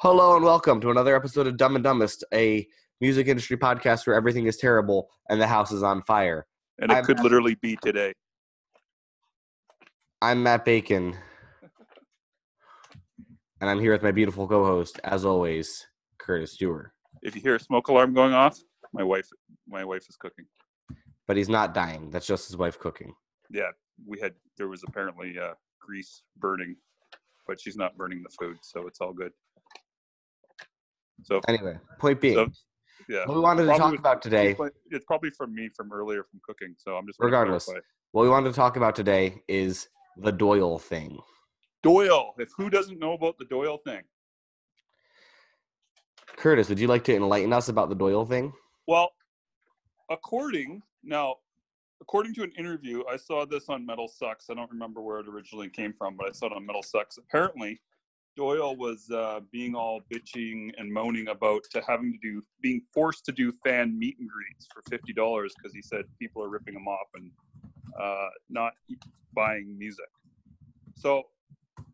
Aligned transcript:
Hello 0.00 0.36
and 0.36 0.44
welcome 0.44 0.80
to 0.80 0.90
another 0.90 1.14
episode 1.14 1.46
of 1.46 1.56
Dumb 1.56 1.74
and 1.74 1.84
Dumbest, 1.84 2.24
a 2.32 2.66
music 3.00 3.28
industry 3.28 3.56
podcast 3.56 4.06
where 4.06 4.16
everything 4.16 4.46
is 4.46 4.56
terrible 4.56 5.08
and 5.28 5.40
the 5.40 5.46
house 5.46 5.72
is 5.72 5.82
on 5.82 6.02
fire. 6.02 6.46
And 6.78 6.90
it 6.90 6.94
I'm- 6.94 7.04
could 7.04 7.20
literally 7.20 7.56
be 7.56 7.76
today. 7.76 8.14
I'm 10.22 10.42
Matt 10.42 10.64
Bacon, 10.66 11.16
and 13.60 13.70
I'm 13.70 13.80
here 13.80 13.92
with 13.92 14.02
my 14.02 14.10
beautiful 14.12 14.46
co-host, 14.46 15.00
as 15.04 15.24
always, 15.24 15.86
Curtis 16.18 16.52
Stewart. 16.52 16.92
If 17.22 17.34
you 17.34 17.40
hear 17.40 17.54
a 17.54 17.60
smoke 17.60 17.88
alarm 17.88 18.12
going 18.12 18.34
off, 18.34 18.58
my 18.92 19.02
wife 19.02 19.28
my 19.66 19.82
wife 19.84 20.04
is 20.10 20.16
cooking. 20.16 20.44
But 21.26 21.36
he's 21.38 21.48
not 21.48 21.72
dying. 21.72 22.10
That's 22.10 22.26
just 22.26 22.48
his 22.48 22.56
wife 22.58 22.78
cooking. 22.78 23.14
Yeah, 23.50 23.70
we 24.06 24.18
had 24.20 24.34
there 24.58 24.68
was 24.68 24.82
apparently 24.86 25.38
uh, 25.38 25.54
grease 25.80 26.22
burning, 26.36 26.76
but 27.46 27.58
she's 27.58 27.76
not 27.76 27.96
burning 27.96 28.22
the 28.22 28.30
food, 28.38 28.58
so 28.62 28.86
it's 28.86 29.00
all 29.00 29.14
good. 29.14 29.32
So 31.22 31.40
Anyway, 31.48 31.78
point 31.98 32.20
being, 32.20 32.34
So, 32.34 32.48
yeah, 33.08 33.26
what 33.26 33.34
we 33.34 33.40
wanted 33.40 33.62
to 33.62 33.68
talk 33.68 33.78
Probably- 33.78 33.98
about 33.98 34.22
today, 34.22 34.56
it's 34.90 35.04
probably 35.04 35.30
from 35.30 35.54
me 35.54 35.68
from 35.76 35.92
earlier 35.92 36.24
from 36.24 36.40
cooking. 36.46 36.74
So 36.78 36.96
I'm 36.96 37.06
just 37.06 37.18
Regardless. 37.20 37.68
what 38.12 38.22
we 38.22 38.28
wanted 38.28 38.50
to 38.50 38.54
talk 38.56 38.76
about 38.76 38.94
today 38.96 39.42
is 39.48 39.88
the 40.16 40.32
Doyle 40.32 40.78
thing. 40.78 41.18
Doyle. 41.82 42.34
If 42.38 42.50
who 42.56 42.68
doesn't 42.70 42.98
know 42.98 43.12
about 43.14 43.38
the 43.38 43.44
Doyle 43.46 43.78
thing? 43.78 44.02
Curtis, 46.36 46.68
would 46.68 46.78
you 46.78 46.86
like 46.86 47.04
to 47.04 47.14
enlighten 47.14 47.52
us 47.52 47.68
about 47.68 47.88
the 47.88 47.94
Doyle 47.94 48.24
thing? 48.24 48.52
Well, 48.86 49.10
according 50.08 50.82
now, 51.02 51.36
according 52.00 52.34
to 52.34 52.42
an 52.42 52.52
interview, 52.58 53.02
I 53.10 53.16
saw 53.16 53.44
this 53.46 53.68
on 53.68 53.84
Metal 53.86 54.08
Sucks. 54.08 54.50
I 54.50 54.54
don't 54.54 54.70
remember 54.70 55.00
where 55.00 55.18
it 55.20 55.28
originally 55.28 55.68
came 55.68 55.92
from, 55.92 56.16
but 56.16 56.26
I 56.28 56.32
saw 56.32 56.46
it 56.46 56.52
on 56.52 56.64
Metal 56.66 56.82
Sucks. 56.82 57.18
Apparently, 57.18 57.80
Doyle 58.36 58.76
was 58.76 59.10
uh, 59.10 59.40
being 59.50 59.74
all 59.74 60.00
bitching 60.12 60.70
and 60.78 60.92
moaning 60.92 61.28
about 61.28 61.64
to 61.72 61.82
having 61.86 62.12
to 62.12 62.18
do 62.22 62.42
being 62.62 62.82
forced 62.92 63.24
to 63.26 63.32
do 63.32 63.52
fan 63.64 63.98
meet 63.98 64.18
and 64.18 64.28
greets 64.28 64.66
for 64.72 64.82
fifty 64.88 65.12
dollars 65.12 65.52
because 65.56 65.74
he 65.74 65.82
said 65.82 66.04
people 66.18 66.42
are 66.42 66.48
ripping 66.48 66.74
him 66.74 66.86
off 66.86 67.08
and 67.14 67.30
uh, 68.00 68.28
not 68.48 68.72
buying 69.34 69.76
music. 69.78 70.06
So, 70.94 71.24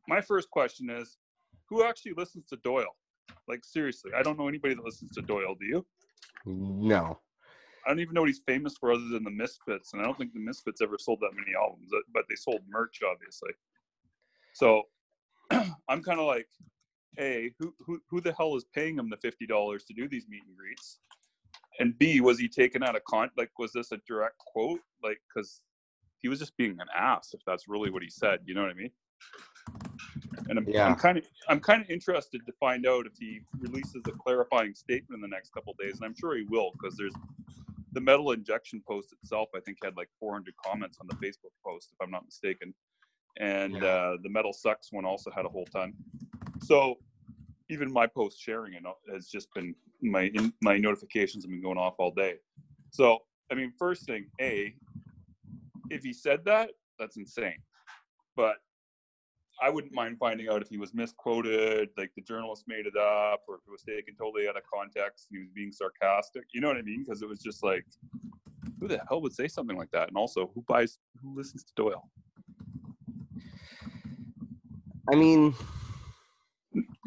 my 0.08 0.20
first 0.20 0.50
question 0.50 0.90
is, 0.90 1.16
who 1.68 1.84
actually 1.84 2.12
listens 2.16 2.46
to 2.46 2.56
Doyle? 2.56 2.96
Like 3.48 3.64
seriously, 3.64 4.12
I 4.16 4.22
don't 4.22 4.38
know 4.38 4.48
anybody 4.48 4.74
that 4.74 4.84
listens 4.84 5.12
to 5.12 5.22
Doyle. 5.22 5.54
Do 5.58 5.66
you? 5.66 5.86
No. 6.44 7.18
I 7.84 7.90
don't 7.90 8.00
even 8.00 8.14
know 8.14 8.22
what 8.22 8.28
he's 8.28 8.42
famous 8.44 8.76
for 8.76 8.92
other 8.92 9.08
than 9.08 9.22
the 9.22 9.30
Misfits, 9.30 9.92
and 9.92 10.02
I 10.02 10.04
don't 10.04 10.18
think 10.18 10.32
the 10.32 10.40
Misfits 10.40 10.80
ever 10.82 10.96
sold 10.98 11.20
that 11.20 11.30
many 11.36 11.52
albums, 11.56 11.88
but 12.12 12.24
they 12.28 12.34
sold 12.34 12.60
merch, 12.68 13.00
obviously. 13.08 13.50
So 14.54 14.82
I'm 15.88 16.02
kind 16.02 16.20
of 16.20 16.26
like, 16.26 16.48
A, 17.18 17.52
who, 17.58 17.74
who 17.80 18.00
who 18.10 18.20
the 18.20 18.32
hell 18.32 18.56
is 18.56 18.64
paying 18.74 18.98
him 18.98 19.10
the 19.10 19.16
fifty 19.18 19.46
dollars 19.46 19.84
to 19.84 19.94
do 19.94 20.08
these 20.08 20.26
meet 20.28 20.42
and 20.46 20.56
greets? 20.56 20.98
And 21.78 21.98
B, 21.98 22.20
was 22.20 22.38
he 22.38 22.48
taken 22.48 22.82
out 22.82 22.96
of 22.96 23.04
con? 23.04 23.30
Like, 23.36 23.50
was 23.58 23.72
this 23.72 23.92
a 23.92 23.98
direct 24.08 24.38
quote? 24.38 24.80
Like, 25.02 25.20
because 25.28 25.60
he 26.20 26.28
was 26.28 26.38
just 26.38 26.56
being 26.56 26.72
an 26.72 26.88
ass, 26.96 27.34
if 27.34 27.40
that's 27.46 27.68
really 27.68 27.90
what 27.90 28.02
he 28.02 28.10
said. 28.10 28.40
You 28.46 28.54
know 28.54 28.62
what 28.62 28.70
I 28.70 28.74
mean? 28.74 28.90
And 30.48 30.58
I'm, 30.58 30.66
Yeah. 30.68 30.86
I'm 30.86 30.96
kind 30.96 31.18
of 31.18 31.24
I'm 31.48 31.60
kind 31.60 31.82
of 31.82 31.90
interested 31.90 32.44
to 32.46 32.52
find 32.60 32.86
out 32.86 33.06
if 33.06 33.12
he 33.18 33.40
releases 33.58 34.02
a 34.06 34.12
clarifying 34.12 34.74
statement 34.74 35.16
in 35.16 35.20
the 35.20 35.34
next 35.34 35.52
couple 35.52 35.74
days, 35.78 35.96
and 35.96 36.04
I'm 36.04 36.14
sure 36.18 36.36
he 36.36 36.44
will 36.48 36.72
because 36.72 36.96
there's 36.96 37.14
the 37.92 38.00
metal 38.00 38.32
injection 38.32 38.82
post 38.86 39.12
itself. 39.12 39.48
I 39.54 39.60
think 39.60 39.78
had 39.82 39.96
like 39.96 40.08
400 40.20 40.54
comments 40.64 40.98
on 41.00 41.06
the 41.08 41.16
Facebook 41.16 41.52
post, 41.64 41.90
if 41.92 42.00
I'm 42.04 42.10
not 42.10 42.24
mistaken, 42.24 42.74
and 43.38 43.74
Yeah. 43.74 43.84
uh, 43.84 44.16
the 44.22 44.28
metal 44.28 44.52
sucks 44.52 44.92
one 44.92 45.04
also 45.04 45.30
had 45.30 45.44
a 45.44 45.48
whole 45.48 45.66
ton. 45.66 45.94
So 46.62 46.98
even 47.68 47.92
my 47.92 48.06
post 48.06 48.40
sharing 48.40 48.74
it 48.74 48.82
has 49.12 49.28
just 49.28 49.52
been 49.54 49.74
my 50.02 50.24
in, 50.34 50.52
my 50.62 50.78
notifications 50.78 51.44
have 51.44 51.50
been 51.50 51.62
going 51.62 51.78
off 51.78 51.94
all 51.98 52.10
day. 52.10 52.36
So 52.90 53.18
I 53.50 53.54
mean, 53.54 53.72
first 53.78 54.06
thing, 54.06 54.26
a 54.40 54.74
if 55.90 56.02
he 56.02 56.12
said 56.12 56.44
that, 56.44 56.70
that's 56.98 57.16
insane. 57.16 57.58
But 58.34 58.56
I 59.60 59.70
wouldn't 59.70 59.94
mind 59.94 60.18
finding 60.18 60.48
out 60.48 60.60
if 60.60 60.68
he 60.68 60.76
was 60.76 60.92
misquoted, 60.92 61.88
like 61.96 62.12
the 62.14 62.22
journalist 62.22 62.64
made 62.66 62.86
it 62.86 62.96
up, 62.96 63.42
or 63.48 63.56
if 63.56 63.62
it 63.66 63.70
was 63.70 63.82
taken 63.82 64.14
totally 64.14 64.48
out 64.48 64.56
of 64.56 64.62
context. 64.72 65.28
He 65.30 65.38
was 65.38 65.48
being 65.54 65.72
sarcastic. 65.72 66.44
You 66.52 66.60
know 66.60 66.68
what 66.68 66.76
I 66.76 66.82
mean? 66.82 67.04
Because 67.04 67.22
it 67.22 67.28
was 67.28 67.38
just 67.40 67.64
like, 67.64 67.86
who 68.78 68.88
the 68.88 69.00
hell 69.08 69.22
would 69.22 69.32
say 69.32 69.48
something 69.48 69.76
like 69.76 69.90
that? 69.92 70.08
And 70.08 70.16
also, 70.16 70.50
who 70.54 70.62
buys, 70.68 70.98
who 71.22 71.34
listens 71.34 71.64
to 71.64 71.72
Doyle? 71.74 72.10
I 75.10 75.14
mean, 75.14 75.54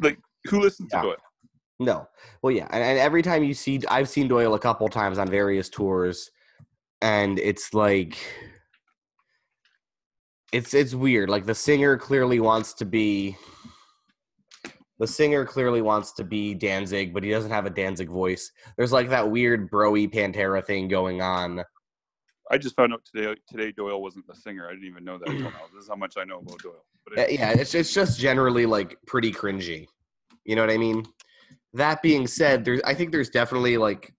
Like, 0.00 0.18
who 0.48 0.60
listens 0.60 0.90
Yeah. 0.92 1.02
to 1.02 1.06
Doyle? 1.08 1.16
No. 1.78 2.08
Well, 2.42 2.50
yeah, 2.50 2.66
and, 2.70 2.82
and 2.82 2.98
every 2.98 3.22
time 3.22 3.42
you 3.44 3.54
see, 3.54 3.80
I've 3.88 4.08
seen 4.08 4.28
Doyle 4.28 4.54
a 4.54 4.58
couple 4.58 4.88
times 4.88 5.18
on 5.18 5.28
various 5.28 5.68
tours, 5.68 6.30
and 7.00 7.38
it's 7.38 7.72
like, 7.72 8.18
it's 10.52 10.74
it's 10.74 10.94
weird. 10.94 11.30
Like 11.30 11.46
the 11.46 11.54
singer 11.54 11.96
clearly 11.96 12.40
wants 12.40 12.74
to 12.74 12.84
be, 12.84 13.36
the 14.98 15.06
singer 15.06 15.44
clearly 15.46 15.80
wants 15.80 16.12
to 16.14 16.24
be 16.24 16.54
Danzig, 16.54 17.14
but 17.14 17.22
he 17.22 17.30
doesn't 17.30 17.50
have 17.52 17.66
a 17.66 17.70
Danzig 17.70 18.08
voice. 18.10 18.50
There's 18.76 18.92
like 18.92 19.08
that 19.10 19.30
weird 19.30 19.70
broy 19.70 20.12
Pantera 20.12 20.64
thing 20.64 20.88
going 20.88 21.22
on. 21.22 21.62
I 22.50 22.58
just 22.58 22.74
found 22.74 22.92
out 22.92 23.02
today. 23.04 23.34
Today, 23.48 23.72
Doyle 23.72 24.02
wasn't 24.02 24.26
the 24.26 24.34
singer. 24.34 24.66
I 24.68 24.72
didn't 24.72 24.86
even 24.88 25.04
know 25.04 25.18
that 25.18 25.28
until 25.28 25.50
now. 25.50 25.60
This 25.72 25.84
is 25.84 25.88
how 25.88 25.96
much 25.96 26.14
I 26.18 26.24
know 26.24 26.38
about 26.40 26.58
Doyle. 26.58 26.84
But 27.06 27.32
yeah, 27.32 27.50
it's 27.52 27.74
it's 27.74 27.94
just 27.94 28.18
generally 28.18 28.66
like 28.66 28.96
pretty 29.06 29.32
cringy. 29.32 29.86
You 30.44 30.56
know 30.56 30.62
what 30.62 30.70
I 30.72 30.78
mean? 30.78 31.06
That 31.74 32.02
being 32.02 32.26
said, 32.26 32.64
there's 32.64 32.80
I 32.82 32.94
think 32.94 33.12
there's 33.12 33.30
definitely 33.30 33.76
like 33.76 34.12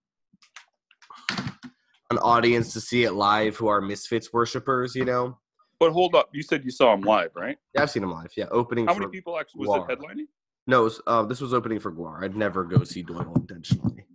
an 2.09 2.18
audience 2.20 2.74
to 2.74 2.81
see 2.81 3.03
it 3.03 3.14
live 3.14 3.58
who 3.58 3.68
are 3.68 3.81
Misfits 3.81 4.31
worshippers. 4.31 4.96
You 4.96 5.06
know, 5.06 5.38
But 5.80 5.91
hold 5.91 6.16
up, 6.16 6.30
you 6.31 6.41
said 6.41 6.64
you 6.64 6.72
saw 6.72 6.94
him 6.94 7.02
live, 7.02 7.31
right? 7.36 7.58
yeah, 7.75 7.81
I've 7.81 7.91
seen 7.91 8.03
him 8.03 8.12
live. 8.12 8.31
Yeah, 8.38 8.46
opening. 8.52 8.88
How 8.88 8.94
many 8.94 9.08
people 9.08 9.38
actually 9.38 9.68
was 9.68 9.70
Gwar. 9.70 9.90
it 9.90 10.00
headlining? 10.00 10.28
No, 10.68 10.81
it 10.81 10.84
was, 10.86 11.02
uh, 11.08 11.24
this 11.24 11.41
was 11.41 11.53
opening 11.53 11.80
for 11.80 11.91
Gwar. 11.91 12.24
I'd 12.24 12.36
never 12.36 12.64
go 12.64 12.84
see 12.84 13.02
Doyle 13.02 13.34
intentionally. 13.36 14.06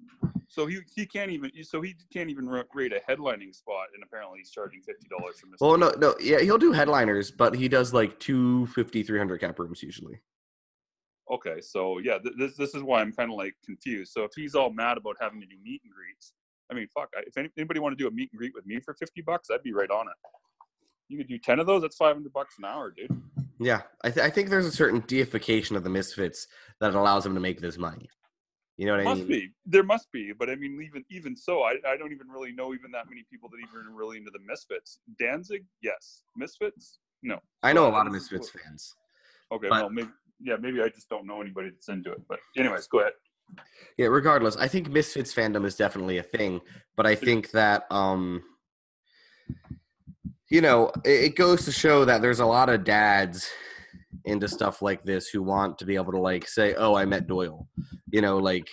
So 0.57 0.65
he 0.65 0.79
he 0.95 1.05
can't 1.05 1.31
even 1.31 1.51
so 1.65 1.83
he 1.83 1.95
can't 2.11 2.31
even 2.31 2.49
ra- 2.49 2.63
rate 2.75 2.95
a 2.95 3.01
headlining 3.07 3.55
spot, 3.55 3.89
and 3.95 4.03
apparently 4.03 4.39
he's 4.39 4.51
charging 4.51 4.81
fifty 4.81 5.07
dollars 5.07 5.39
for 5.39 5.49
this. 5.49 5.61
Well, 5.61 5.77
no, 5.77 5.91
no, 5.99 6.15
yeah, 6.19 6.39
he'll 6.41 6.57
do 6.57 6.73
headliners, 6.73 7.31
but 7.31 7.55
he 7.55 7.69
does 7.69 7.93
like 7.93 8.19
250, 8.21 9.03
300 9.03 9.39
cap 9.39 9.59
rooms 9.59 9.83
usually. 9.83 10.19
Okay, 11.31 11.61
so 11.61 11.99
yeah, 11.99 12.17
th- 12.17 12.37
this 12.39 12.57
this 12.57 12.75
is 12.75 12.83
why 12.83 13.03
I'm 13.03 13.13
kind 13.13 13.31
of 13.31 13.37
like 13.37 13.55
confused. 13.67 14.13
So 14.13 14.25
if 14.25 14.31
he's 14.35 14.55
all 14.55 14.71
mad 14.71 14.97
about 14.97 15.17
having 15.21 15.43
to 15.43 15.47
do 15.47 15.57
meet 15.63 15.83
and 15.85 15.93
greets, 15.93 16.33
I 16.71 16.75
mean, 16.75 16.89
fuck. 16.95 17.11
I- 17.15 17.25
If 17.27 17.37
any- 17.37 17.51
anybody 17.59 17.79
want 17.81 17.93
to 17.99 18.03
do 18.03 18.09
a 18.09 18.11
meet 18.11 18.31
and 18.33 18.39
greet 18.39 18.55
with 18.55 18.65
me 18.65 18.81
for 18.81 18.95
fifty 18.95 19.21
bucks, 19.21 19.51
I'd 19.53 19.63
be 19.63 19.75
right 19.75 19.91
on 19.91 20.07
it. 20.09 20.15
You 21.09 21.19
could 21.19 21.29
do 21.29 21.37
ten 21.37 21.61
of 21.61 21.67
those. 21.67 21.83
That's 21.83 21.97
five 21.97 22.17
hundred 22.17 22.33
bucks 22.33 22.55
an 22.59 22.65
hour, 22.65 22.95
dude. 22.97 23.11
Yeah, 23.61 23.83
I, 24.05 24.11
th- 24.11 24.25
I 24.25 24.31
think 24.31 24.49
there's 24.49 24.65
a 24.65 24.73
certain 24.73 25.01
deification 25.07 25.77
of 25.77 25.85
the 25.85 25.91
Misfits 25.91 26.47
that 26.81 26.95
allows 26.95 27.27
him 27.27 27.35
to 27.35 27.41
make 27.41 27.61
this 27.61 27.77
money. 27.77 28.09
You 28.77 28.85
know 28.87 28.93
what 28.93 29.01
I 29.01 29.05
Must 29.05 29.21
mean? 29.21 29.29
be 29.29 29.51
there 29.65 29.83
must 29.83 30.13
be, 30.13 30.33
but 30.39 30.51
I 30.51 30.55
mean, 30.55 30.81
even 30.83 31.03
even 31.11 31.35
so, 31.37 31.63
I 31.63 31.77
I 31.89 31.97
don't 31.97 32.13
even 32.13 32.29
really 32.29 32.53
know 32.53 32.75
even 32.75 32.91
that 32.93 33.09
many 33.09 33.25
people 33.31 33.49
that 33.51 33.57
even 33.57 33.91
are 33.91 33.97
really 33.97 34.19
into 34.19 34.31
the 34.31 34.41
Misfits. 34.47 34.99
Danzig, 35.19 35.65
yes. 35.83 36.23
Misfits, 36.37 36.99
no. 37.23 37.39
I 37.63 37.73
know 37.73 37.89
a 37.89 37.91
lot 37.91 38.07
of 38.07 38.13
Misfits 38.13 38.51
fans. 38.51 38.95
Okay, 39.53 39.69
But- 39.69 39.81
well 39.83 39.91
maybe 39.91 40.11
yeah, 40.41 40.57
maybe 40.61 40.83
I 40.83 40.91
just 40.91 41.09
don't 41.09 41.27
know 41.27 41.41
anybody 41.41 41.71
that's 41.71 41.89
into 41.89 42.13
it. 42.13 42.21
But 42.29 42.39
anyways, 42.59 42.87
go 42.89 43.01
ahead. 43.01 43.13
Yeah, 43.97 44.09
regardless, 44.09 44.57
I 44.57 44.69
think 44.69 44.91
Misfits 44.91 45.33
fandom 45.33 45.65
is 45.65 45.77
definitely 45.77 46.19
a 46.19 46.23
thing, 46.23 46.61
but 46.97 47.07
I 47.07 47.15
think 47.15 47.53
that 47.53 47.91
um 47.91 48.43
you 50.51 50.61
know, 50.61 50.93
it, 51.05 51.25
it 51.25 51.37
goes 51.37 51.65
to 51.65 51.73
show 51.73 52.05
that 52.05 52.21
there's 52.23 52.41
a 52.41 52.47
lot 52.47 52.69
of 52.69 52.85
dads 52.85 53.49
into 54.25 54.49
stuff 54.49 54.83
like 54.83 55.05
this 55.05 55.29
who 55.29 55.43
want 55.43 55.79
to 55.79 55.85
be 55.85 55.95
able 55.95 56.13
to 56.13 56.19
like 56.21 56.49
say, 56.49 56.75
"Oh, 56.75 56.95
I 56.95 57.05
met 57.05 57.27
Doyle." 57.27 57.69
You 58.11 58.21
know, 58.23 58.39
like 58.39 58.69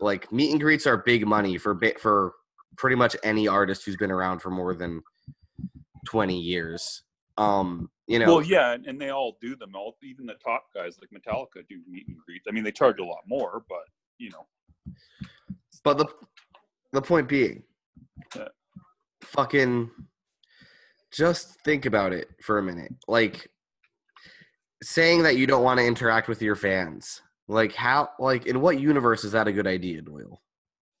like 0.00 0.30
meet 0.32 0.50
and 0.52 0.60
greets 0.60 0.86
are 0.86 0.98
big 0.98 1.26
money 1.26 1.58
for 1.58 1.74
bit 1.74 2.00
for 2.00 2.32
pretty 2.76 2.96
much 2.96 3.16
any 3.22 3.48
artist 3.48 3.84
who's 3.84 3.96
been 3.96 4.10
around 4.10 4.40
for 4.40 4.50
more 4.50 4.74
than 4.74 5.02
20 6.06 6.38
years. 6.38 7.02
Um, 7.36 7.90
you 8.06 8.18
know, 8.18 8.26
Well, 8.36 8.42
yeah, 8.44 8.72
and, 8.72 8.86
and 8.86 9.00
they 9.00 9.10
all 9.10 9.36
do 9.40 9.54
them. 9.56 9.74
All 9.74 9.96
even 10.02 10.26
the 10.26 10.34
top 10.34 10.64
guys 10.74 10.96
like 11.00 11.10
Metallica 11.10 11.66
do 11.68 11.80
meet 11.88 12.06
and 12.08 12.16
greets. 12.26 12.46
I 12.48 12.52
mean, 12.52 12.64
they 12.64 12.72
charge 12.72 12.98
a 12.98 13.04
lot 13.04 13.20
more, 13.26 13.64
but 13.68 13.84
you 14.18 14.30
know, 14.30 14.46
But 15.84 15.98
the 15.98 16.06
the 16.92 17.00
point 17.02 17.28
being, 17.28 17.62
Yeah. 18.36 18.48
fucking, 19.22 19.90
just 21.12 21.60
think 21.64 21.86
about 21.86 22.12
it 22.12 22.28
for 22.42 22.58
a 22.58 22.62
minute. 22.62 22.92
Like 23.08 23.48
saying 24.82 25.22
that 25.22 25.36
you 25.36 25.46
don't 25.46 25.62
want 25.62 25.78
to 25.78 25.86
interact 25.86 26.28
with 26.28 26.42
your 26.42 26.56
fans. 26.56 27.22
Like 27.48 27.74
how? 27.74 28.10
Like 28.18 28.46
in 28.46 28.60
what 28.60 28.80
universe 28.80 29.24
is 29.24 29.32
that 29.32 29.48
a 29.48 29.52
good 29.52 29.66
idea, 29.66 30.02
Doyle? 30.02 30.40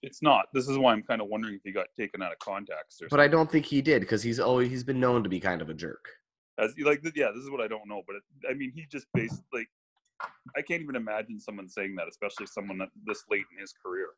it's 0.02 0.22
not. 0.22 0.46
This 0.54 0.68
is 0.68 0.78
why 0.78 0.92
I'm 0.92 1.02
kind 1.02 1.20
of 1.20 1.28
wondering 1.28 1.54
if 1.54 1.60
he 1.64 1.72
got 1.72 1.86
taken 1.96 2.22
out 2.22 2.32
of 2.32 2.38
context 2.38 3.02
or 3.02 3.08
But 3.08 3.20
I 3.20 3.28
don't 3.28 3.50
think 3.50 3.66
he 3.66 3.82
did 3.82 4.00
because 4.00 4.22
he's 4.22 4.40
always 4.40 4.70
he's 4.70 4.84
been 4.84 5.00
known 5.00 5.22
to 5.22 5.28
be 5.28 5.40
kind 5.40 5.60
of 5.60 5.68
a 5.68 5.74
jerk. 5.74 6.08
As 6.58 6.74
like, 6.82 7.02
yeah, 7.14 7.30
this 7.34 7.44
is 7.44 7.50
what 7.50 7.60
I 7.60 7.68
don't 7.68 7.88
know. 7.88 8.02
But 8.06 8.16
it, 8.16 8.22
I 8.50 8.54
mean, 8.54 8.72
he 8.74 8.86
just 8.90 9.06
based 9.14 9.42
like 9.52 9.68
I 10.56 10.62
can't 10.62 10.82
even 10.82 10.96
imagine 10.96 11.38
someone 11.40 11.68
saying 11.68 11.94
that, 11.96 12.08
especially 12.08 12.46
someone 12.46 12.78
that 12.78 12.88
this 13.06 13.24
late 13.30 13.44
in 13.52 13.60
his 13.60 13.72
career. 13.72 14.08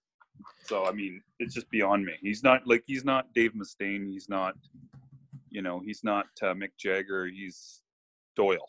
So 0.65 0.87
I 0.87 0.93
mean, 0.93 1.21
it's 1.39 1.55
just 1.55 1.71
beyond 1.71 2.05
me. 2.05 2.15
He's 2.21 2.43
not 2.43 2.67
like 2.67 2.85
he's 2.87 3.05
not 3.05 3.33
Dave 3.35 3.53
Mustaine. 3.53 4.07
He's 4.07 4.29
not, 4.29 4.55
you 5.51 5.63
know, 5.63 5.81
he's 5.85 6.05
not 6.05 6.27
uh, 6.43 6.55
Mick 6.55 6.71
Jagger. 6.79 7.27
He's 7.27 7.81
Doyle. 8.37 8.69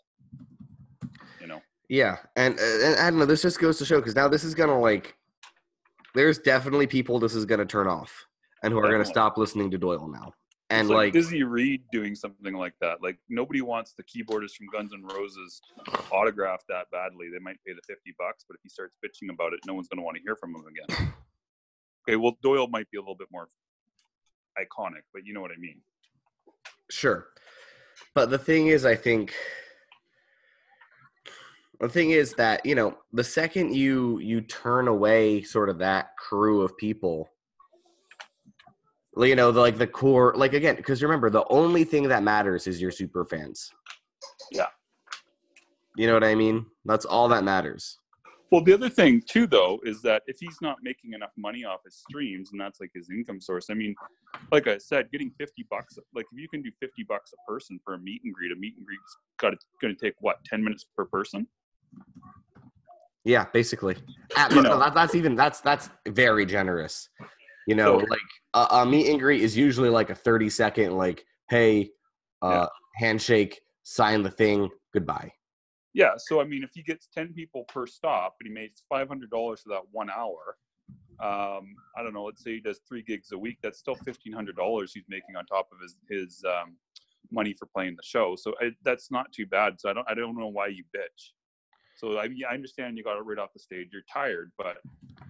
Yeah, 1.90 2.18
and, 2.36 2.58
and 2.60 2.96
I 2.96 3.10
don't 3.10 3.20
know. 3.20 3.26
This 3.26 3.42
just 3.42 3.60
goes 3.60 3.78
to 3.80 3.86
show 3.86 3.98
because 4.00 4.16
now 4.16 4.28
this 4.28 4.44
is 4.44 4.56
gonna 4.56 4.80
like, 4.80 5.16
there's 6.16 6.40
definitely 6.40 6.88
people 6.88 7.20
this 7.20 7.36
is 7.36 7.46
gonna 7.46 7.66
turn 7.66 7.88
off 7.88 8.26
and 8.64 8.74
who 8.74 8.80
are 8.80 8.92
gonna 8.92 9.06
stop 9.06 9.38
listening 9.38 9.70
to 9.72 9.78
Doyle 9.78 10.08
now. 10.08 10.34
And 10.70 10.88
It's 10.88 10.90
like, 10.90 10.98
like, 10.98 11.14
Dizzy 11.14 11.44
Reed 11.44 11.84
doing 11.92 12.16
something 12.16 12.56
like 12.56 12.74
that. 12.82 13.04
Like 13.04 13.20
nobody 13.30 13.62
wants 13.62 13.94
the 13.94 14.04
keyboardist 14.04 14.56
from 14.56 14.68
Guns 14.72 14.92
N' 14.94 15.04
Roses 15.04 15.62
autographed 16.12 16.64
that 16.70 16.90
badly. 16.92 17.28
They 17.32 17.40
might 17.40 17.58
pay 17.68 17.74
the 17.74 17.82
fifty 17.88 18.16
bucks, 18.18 18.46
but 18.48 18.56
if 18.56 18.62
he 18.64 18.70
starts 18.70 18.96
bitching 19.06 19.32
about 19.32 19.54
it, 19.54 19.60
no 19.68 19.76
one's 19.76 19.88
going 19.88 20.00
to 20.00 20.04
want 20.04 20.18
to 20.18 20.24
hear 20.24 20.36
from 20.36 20.56
him 20.56 20.64
again. 20.68 21.14
Okay, 22.06 22.18
well 22.18 22.38
Doyle 22.44 22.68
might 22.68 22.90
be 22.92 22.98
a 22.98 23.00
little 23.02 23.16
bit 23.16 23.30
more 23.32 23.48
iconic, 24.60 25.04
but 25.14 25.26
you 25.26 25.34
know 25.34 25.40
what 25.40 25.52
I 25.52 25.58
mean. 25.58 25.80
Sure. 26.90 27.28
But 28.14 28.30
the 28.30 28.38
thing 28.38 28.68
is, 28.68 28.86
I 28.86 28.96
think 28.96 29.34
the 31.84 31.90
thing 31.90 32.12
is 32.12 32.34
that, 32.36 32.66
you 32.66 32.76
know, 32.76 32.98
the 33.12 33.24
second 33.24 33.76
you 33.76 34.18
you 34.20 34.40
turn 34.40 34.88
away 34.88 35.42
sort 35.42 35.68
of 35.68 35.78
that 35.80 36.16
crew 36.18 36.62
of 36.62 36.78
people, 36.78 37.30
you 39.18 39.36
know, 39.36 39.52
the, 39.52 39.60
like 39.60 39.78
the 39.78 39.86
core, 39.86 40.34
like 40.38 40.54
again, 40.54 40.78
because 40.78 41.04
remember, 41.04 41.30
the 41.30 41.46
only 41.50 41.84
thing 41.84 42.08
that 42.08 42.24
matters 42.24 42.68
is 42.68 42.82
your 42.82 42.90
super 42.90 43.26
fans. 43.26 43.70
Yeah. 44.50 44.68
You 45.98 46.08
know 46.08 46.14
what 46.14 46.24
I 46.24 46.36
mean? 46.36 46.66
That's 46.86 47.04
all 47.04 47.28
that 47.28 47.44
matters. 47.44 48.00
Well, 48.50 48.64
the 48.64 48.74
other 48.74 48.90
thing 48.90 49.22
too, 49.28 49.46
though, 49.46 49.82
is 49.84 50.02
that 50.04 50.24
if 50.28 50.38
he's 50.40 50.60
not 50.62 50.78
making 50.84 51.12
enough 51.14 51.32
money 51.38 51.66
off 51.66 51.82
his 51.84 51.96
streams, 51.96 52.52
and 52.54 52.62
that's 52.62 52.80
like 52.80 52.92
his 52.96 53.10
income 53.10 53.42
source. 53.42 53.68
I 53.70 53.74
mean, 53.74 53.94
like 54.54 54.68
I 54.68 54.78
said, 54.78 55.12
getting 55.12 55.32
fifty 55.38 55.66
bucks, 55.70 55.98
like 56.16 56.28
if 56.32 56.40
you 56.40 56.48
can 56.48 56.62
do 56.62 56.72
fifty 56.80 57.04
bucks 57.04 57.34
a 57.34 57.52
person 57.52 57.78
for 57.84 57.96
a 57.96 58.00
meet 58.00 58.22
and 58.24 58.34
greet, 58.34 58.54
a 58.54 58.56
meet 58.56 58.78
and 58.78 58.86
greet's 58.86 59.18
got 59.38 59.54
going 59.82 59.94
to 59.94 60.00
take 60.00 60.14
what 60.22 60.38
ten 60.46 60.64
minutes 60.64 60.86
per 60.96 61.04
person. 61.04 61.46
Yeah, 63.26 63.46
basically. 63.54 63.96
At, 64.36 64.52
You 64.52 64.62
know. 64.62 64.80
that, 64.80 64.94
that's 64.94 65.16
even 65.16 65.36
that's 65.36 65.62
that's 65.62 65.90
very 66.08 66.46
generous. 66.46 67.10
You 67.68 67.76
know, 67.76 68.00
So- 68.00 68.06
like 68.06 68.20
a, 68.54 68.68
a 68.78 68.86
meet 68.86 69.10
and 69.10 69.20
greet 69.20 69.42
is 69.42 69.56
usually 69.56 69.90
like 69.90 70.10
a 70.10 70.16
thirty 70.16 70.50
second, 70.50 70.98
like, 70.98 71.24
hey, 71.50 71.92
uh, 72.42 72.68
handshake, 72.98 73.62
sign 73.84 74.22
the 74.24 74.30
thing, 74.32 74.70
goodbye. 74.94 75.32
Yeah, 75.94 76.14
so 76.18 76.42
I 76.42 76.44
mean, 76.44 76.64
if 76.64 76.72
he 76.74 76.82
gets 76.84 77.08
ten 77.08 77.34
people 77.34 77.64
per 77.66 77.86
stop, 77.88 78.36
and 78.42 78.48
he 78.48 78.54
makes 78.54 78.84
five 78.90 79.08
hundred 79.08 79.30
dollars 79.30 79.62
for 79.62 79.70
that 79.70 79.84
one 79.92 80.10
hour, 80.10 80.58
um, 81.22 81.76
I 81.96 82.04
don't 82.04 82.14
know. 82.14 82.26
Let's 82.26 82.44
say 82.44 82.56
he 82.56 82.60
does 82.60 82.82
three 82.90 83.04
gigs 83.04 83.32
a 83.32 83.38
week. 83.38 83.60
That's 83.64 83.80
still 83.80 83.96
fifteen 83.96 84.34
hundred 84.34 84.58
dollars 84.58 84.92
he's 84.94 85.06
making 85.08 85.36
on 85.38 85.46
top 85.46 85.70
of 85.72 85.80
his 85.82 85.98
his 86.10 86.44
um, 86.46 86.76
money 87.32 87.54
for 87.58 87.68
playing 87.68 87.96
the 87.96 88.04
show. 88.04 88.36
So 88.36 88.54
I, 88.60 88.72
that's 88.84 89.12
not 89.12 89.32
too 89.32 89.46
bad. 89.46 89.80
So 89.80 89.90
I 89.90 89.94
don't 89.94 90.08
I 90.10 90.14
don't 90.16 90.38
know 90.38 90.48
why 90.48 90.68
you 90.68 90.84
bitch. 90.96 91.32
So 92.04 92.18
I, 92.18 92.28
I 92.50 92.54
understand 92.54 92.98
you 92.98 93.04
got 93.04 93.18
it 93.18 93.22
right 93.22 93.38
off 93.38 93.54
the 93.54 93.60
stage. 93.60 93.88
You're 93.94 94.02
tired, 94.12 94.52
but 94.58 94.78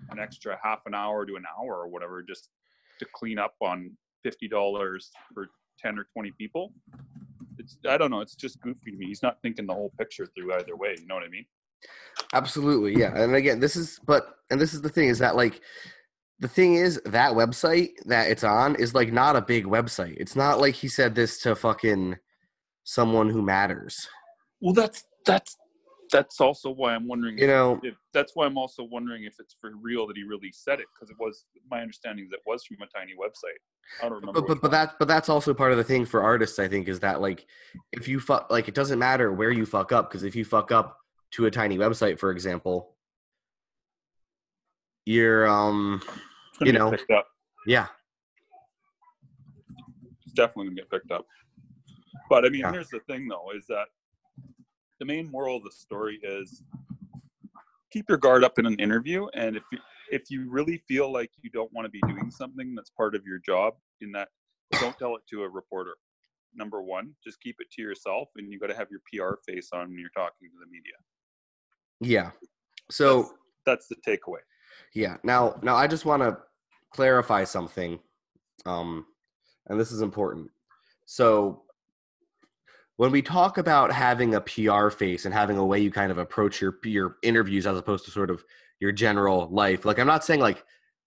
an 0.09 0.17
extra 0.17 0.57
half 0.63 0.79
an 0.87 0.95
hour 0.95 1.23
to 1.23 1.35
an 1.35 1.43
hour 1.59 1.75
or 1.75 1.87
whatever 1.87 2.23
just 2.23 2.49
to 2.97 3.05
clean 3.13 3.37
up 3.37 3.53
on 3.61 3.91
fifty 4.23 4.47
dollars 4.47 5.11
for 5.35 5.49
ten 5.77 5.99
or 5.99 6.07
twenty 6.13 6.31
people. 6.31 6.73
It's 7.59 7.77
I 7.87 7.97
don't 7.97 8.09
know. 8.09 8.21
It's 8.21 8.35
just 8.35 8.59
goofy 8.61 8.89
to 8.89 8.97
me. 8.97 9.05
He's 9.05 9.21
not 9.21 9.37
thinking 9.43 9.67
the 9.67 9.73
whole 9.73 9.93
picture 9.99 10.25
through 10.25 10.51
either 10.55 10.75
way. 10.75 10.95
You 10.99 11.05
know 11.05 11.13
what 11.13 11.23
I 11.23 11.29
mean? 11.29 11.45
Absolutely, 12.33 12.99
yeah. 12.99 13.15
And 13.21 13.35
again, 13.35 13.59
this 13.59 13.75
is 13.75 13.99
but 14.07 14.37
and 14.49 14.59
this 14.59 14.73
is 14.73 14.81
the 14.81 14.89
thing 14.89 15.09
is 15.09 15.19
that 15.19 15.35
like 15.35 15.61
the 16.39 16.47
thing 16.47 16.73
is 16.73 16.99
that 17.05 17.33
website 17.33 17.91
that 18.05 18.31
it's 18.31 18.43
on 18.43 18.75
is 18.77 18.95
like 18.95 19.13
not 19.13 19.35
a 19.35 19.41
big 19.41 19.65
website. 19.65 20.17
It's 20.17 20.35
not 20.35 20.59
like 20.59 20.73
he 20.73 20.87
said 20.87 21.13
this 21.13 21.39
to 21.41 21.55
fucking 21.55 22.17
someone 22.83 23.29
who 23.29 23.43
matters. 23.43 24.07
Well, 24.59 24.73
that's 24.73 25.03
that's 25.23 25.55
that's 26.13 26.39
also 26.39 26.69
why 26.69 26.95
I'm 26.95 27.07
wondering. 27.07 27.38
You 27.38 27.48
know, 27.48 27.80
if, 27.83 27.95
that's 28.13 28.31
why 28.36 28.45
I'm 28.45 28.57
also 28.57 28.83
wondering 28.83 29.25
if 29.25 29.36
it's 29.39 29.56
for 29.60 29.71
real 29.81 30.07
that 30.07 30.15
he 30.15 30.24
really 30.24 30.51
said 30.54 30.80
it 30.80 30.86
because 30.94 31.10
it 31.10 31.18
was 31.19 31.45
my 31.69 31.81
understanding 31.81 32.30
that 32.31 32.38
it 32.38 32.44
was 32.45 32.63
from 32.63 32.77
a 32.81 32.88
tiny 32.88 33.13
website. 33.13 33.60
I 34.01 34.07
don't 34.07 34.19
remember. 34.21 34.39
but 34.42 34.48
but, 34.48 34.62
but 34.62 34.71
that 34.71 34.95
but 35.00 35.07
that's 35.10 35.27
also 35.27 35.54
part 35.54 35.71
of 35.74 35.77
the 35.77 35.83
thing 35.83 36.06
for 36.06 36.24
artists 36.24 36.57
i 36.57 36.69
think 36.69 36.88
is 36.88 37.01
that 37.01 37.19
like 37.19 37.45
if 37.92 38.07
you 38.07 38.18
fuck 38.21 38.50
like 38.50 38.69
it 38.69 38.74
doesn't 38.74 38.98
matter 38.98 39.33
where 39.33 39.51
you 39.51 39.65
fuck 39.65 39.92
up 39.92 40.10
because 40.10 40.24
if 40.24 40.38
you 40.38 40.45
fuck 40.45 40.71
up 40.71 40.98
to 41.31 41.48
a 41.48 41.51
tiny 41.51 41.77
website 41.77 42.18
for 42.18 42.31
example 42.31 42.95
you're 45.06 45.45
um 45.50 46.01
you 46.62 46.71
know. 46.71 46.92
picked 46.92 47.12
up. 47.12 47.27
yeah 47.68 47.88
It's 50.24 50.33
definitely 50.33 50.68
gonna 50.68 50.75
get 50.75 50.89
picked 50.89 51.12
up. 51.12 51.25
But 52.30 52.45
I 52.45 52.50
mean, 52.50 52.62
Yeah. 52.62 52.71
here's 52.71 52.89
the 52.89 53.01
thing 53.01 53.27
though: 53.27 53.51
is 53.56 53.66
that 53.68 53.88
the 55.03 55.13
main 55.13 55.29
moral 55.29 55.57
of 55.57 55.63
the 55.63 55.71
story 55.71 56.17
is 56.23 56.63
keep 57.91 58.05
your 58.07 58.17
guard 58.17 58.41
up 58.41 58.57
in 58.57 58.65
an 58.65 58.75
interview, 58.79 59.27
and 59.35 59.57
if 59.57 59.63
you, 59.69 59.77
if 60.09 60.21
you 60.31 60.50
really 60.50 60.81
feel 60.88 61.11
like 61.11 61.29
you 61.41 61.50
don't 61.50 61.71
want 61.73 61.85
to 61.85 61.89
be 61.89 62.00
doing 62.07 62.31
something 62.31 62.73
that's 62.73 62.89
part 62.91 63.13
of 63.13 63.25
your 63.25 63.39
job, 63.45 63.73
in 64.00 64.13
that 64.13 64.29
don't 64.79 64.97
tell 64.97 65.15
it 65.17 65.21
to 65.29 65.44
a 65.44 65.50
reporter. 65.50 65.95
Number 66.55 66.81
one, 66.81 67.11
just 67.21 67.41
keep 67.41 67.57
it 67.59 67.67
to 67.73 67.81
yourself, 67.81 68.29
and 68.38 68.50
you 68.50 68.59
got 68.59 68.67
to 68.67 68.75
have 68.77 68.88
your 68.89 69.01
PR 69.11 69.35
face 69.45 69.69
on 69.73 69.89
when 69.89 70.00
you're 70.00 70.09
talking 70.15 70.47
to 70.50 70.57
the 70.63 70.71
media. 70.71 70.94
yeah 71.99 72.31
so 72.89 73.29
That's 73.65 73.88
the 73.88 73.95
takeaway. 74.07 74.41
yeah 74.94 75.17
now 75.23 75.57
now 75.61 75.75
i 75.75 75.85
just 75.88 76.06
want 76.06 76.21
to 76.21 76.38
clarify 76.94 77.44
something 77.44 77.99
um 78.65 79.06
and 79.67 79.79
this 79.79 79.91
is 79.91 80.01
important 80.01 80.47
so 81.06 81.63
when 82.98 83.12
we 83.12 83.22
talk 83.22 83.57
about 83.57 83.92
having 83.92 84.36
a 84.36 84.42
pr 84.42 84.90
face 84.90 85.25
and 85.25 85.34
having 85.34 85.57
a 85.57 85.66
way 85.66 85.80
you 85.80 85.92
kind 85.92 86.12
of 86.12 86.18
approach 86.18 86.62
your 86.62 86.78
your 86.84 87.18
interviews 87.24 87.66
as 87.68 87.78
opposed 87.78 88.06
to 88.06 88.12
sort 88.12 88.30
of 88.30 88.44
your 88.80 88.92
general 88.92 89.48
life 89.51 89.86
like 89.86 90.00
i'm 90.00 90.07
not 90.07 90.24
saying 90.24 90.40
like 90.40 90.63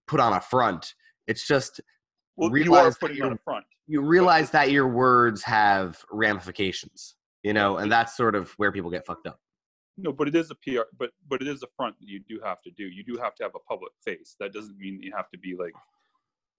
put 0.07 0.21
on 0.21 0.33
a 0.33 0.41
front 0.41 0.95
it's 1.27 1.47
just 1.47 1.81
Well, 2.37 2.49
you 2.51 2.55
are 2.75 2.85
Realize 2.85 2.95
that 2.95 3.01
putting 3.01 3.17
you're- 3.17 3.29
on 3.31 3.35
a 3.35 3.39
front. 3.45 3.65
you 3.87 4.01
realize 4.03 4.51
that 4.51 4.71
your 4.71 4.89
words 4.89 5.43
have 5.43 6.05
ramifications 6.11 7.17
you 7.43 7.53
know 7.53 7.77
and 7.79 7.91
that's 7.91 8.17
sort 8.17 8.35
of 8.35 8.51
where 8.57 8.73
people 8.73 8.91
get 8.91 9.07
fucked 9.07 9.27
up 9.27 9.39
No, 9.99 10.13
but 10.13 10.29
it 10.29 10.35
is 10.37 10.51
a 10.51 10.55
PR, 10.65 10.85
but 10.99 11.11
but 11.31 11.41
it 11.43 11.49
is 11.49 11.63
a 11.63 11.69
front 11.77 11.95
that 12.01 12.09
you 12.09 12.21
do 12.29 12.37
have 12.45 12.61
to 12.67 12.71
do. 12.81 12.85
You 12.97 13.03
do 13.11 13.17
have 13.25 13.35
to 13.37 13.43
have 13.47 13.55
a 13.61 13.65
public 13.73 13.93
face. 14.05 14.37
That 14.41 14.53
doesn't 14.53 14.77
mean 14.83 14.95
you 15.07 15.13
have 15.17 15.31
to 15.35 15.39
be 15.39 15.53
like 15.63 15.73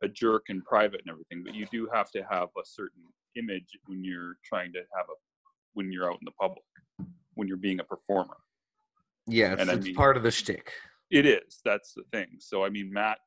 a 0.04 0.08
jerk 0.08 0.44
in 0.50 0.62
private 0.62 1.02
and 1.06 1.12
everything, 1.12 1.44
but 1.44 1.56
you 1.56 1.66
do 1.72 1.88
have 1.94 2.12
to 2.12 2.24
have 2.30 2.50
a 2.58 2.66
certain 2.66 3.04
image 3.36 3.78
when 3.88 4.04
you're 4.04 4.36
trying 4.44 4.72
to 4.74 4.80
have 4.96 5.06
a 5.10 5.14
when 5.74 5.92
you're 5.92 6.10
out 6.12 6.18
in 6.20 6.26
the 6.26 6.32
public, 6.32 6.64
when 7.36 7.48
you're 7.48 7.56
being 7.58 7.80
a 7.80 7.84
performer. 7.84 8.38
yeah 9.28 9.54
it's, 9.54 9.62
And 9.62 9.70
I 9.70 9.76
mean- 9.76 9.94
part 9.96 10.18
of 10.18 10.24
the 10.24 10.32
shtick 10.32 10.72
It 11.12 11.26
is. 11.26 11.62
That's 11.64 11.94
the 11.94 12.04
thing. 12.12 12.28
So 12.40 12.64
I 12.66 12.70
mean, 12.70 12.92
Matt, 12.92 13.20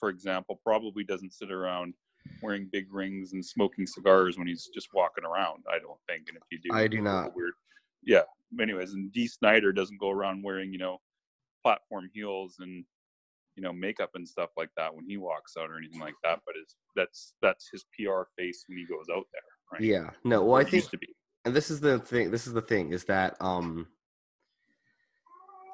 for 0.00 0.08
example, 0.08 0.60
probably 0.64 1.04
doesn't 1.04 1.32
sit 1.32 1.50
around 1.52 1.94
wearing 2.42 2.68
big 2.72 2.86
rings 2.92 3.32
and 3.32 3.44
smoking 3.44 3.86
cigars 3.86 4.36
when 4.38 4.46
he's 4.46 4.68
just 4.74 4.88
walking 4.94 5.24
around. 5.24 5.62
I 5.70 5.78
don't 5.78 5.98
think. 6.08 6.28
And 6.28 6.36
if 6.36 6.42
you 6.50 6.58
do, 6.62 6.74
I 6.76 6.86
do 6.88 7.00
not. 7.00 7.34
Weird. 7.36 7.52
Yeah. 8.02 8.22
Anyways, 8.60 8.92
and 8.94 9.12
Dee 9.12 9.26
Snider 9.28 9.72
doesn't 9.72 10.00
go 10.00 10.10
around 10.10 10.42
wearing 10.42 10.72
you 10.72 10.78
know 10.78 10.98
platform 11.62 12.08
heels 12.14 12.56
and 12.60 12.84
you 13.58 13.64
know 13.64 13.72
makeup 13.72 14.10
and 14.14 14.26
stuff 14.26 14.50
like 14.56 14.70
that 14.76 14.94
when 14.94 15.04
he 15.06 15.16
walks 15.16 15.54
out 15.58 15.68
or 15.68 15.76
anything 15.76 16.00
like 16.00 16.14
that. 16.22 16.38
But 16.46 16.54
it's 16.62 16.76
that's 16.94 17.34
that's 17.42 17.68
his 17.72 17.84
PR 17.94 18.22
face 18.38 18.64
when 18.68 18.78
he 18.78 18.86
goes 18.86 19.06
out 19.14 19.26
there. 19.32 19.42
Right. 19.70 19.82
yeah 19.82 20.10
no 20.24 20.42
well 20.42 20.56
Or 20.56 20.60
i 20.60 20.64
think 20.64 20.74
used 20.84 20.90
to 20.92 20.96
be. 20.98 21.08
and 21.44 21.54
this 21.54 21.70
is 21.70 21.78
the 21.78 21.98
thing 21.98 22.30
this 22.30 22.46
is 22.46 22.54
the 22.54 22.62
thing 22.62 22.90
is 22.92 23.04
that 23.04 23.36
um 23.38 23.86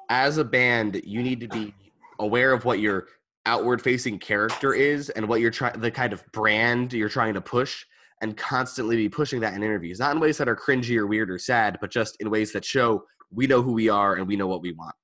as 0.09 0.37
a 0.37 0.43
band 0.43 0.99
you 1.05 1.23
need 1.23 1.39
to 1.39 1.47
be 1.47 1.73
aware 2.19 2.51
of 2.51 2.65
what 2.65 2.79
your 2.79 3.07
outward 3.45 3.81
facing 3.81 4.19
character 4.19 4.73
is 4.73 5.09
and 5.11 5.25
what 5.29 5.39
you're 5.39 5.49
trying 5.51 5.79
the 5.79 5.89
kind 5.91 6.11
of 6.11 6.23
brand 6.33 6.91
you're 6.91 7.07
trying 7.07 7.33
to 7.35 7.39
push 7.41 7.85
and 8.21 8.35
constantly 8.35 8.97
be 8.97 9.07
pushing 9.07 9.39
that 9.39 9.53
in 9.53 9.63
interviews 9.63 9.97
not 9.99 10.13
in 10.13 10.19
ways 10.19 10.37
that 10.37 10.49
are 10.49 10.55
cringy 10.57 10.97
or 10.97 11.07
weird 11.07 11.29
or 11.31 11.37
sad 11.39 11.77
but 11.79 11.89
just 11.89 12.17
in 12.19 12.29
ways 12.29 12.51
that 12.51 12.65
show 12.65 13.01
we 13.31 13.47
know 13.47 13.61
who 13.61 13.71
we 13.71 13.87
are 13.87 14.15
and 14.15 14.27
we 14.27 14.35
know 14.35 14.47
what 14.47 14.61
we 14.61 14.73
want 14.73 14.95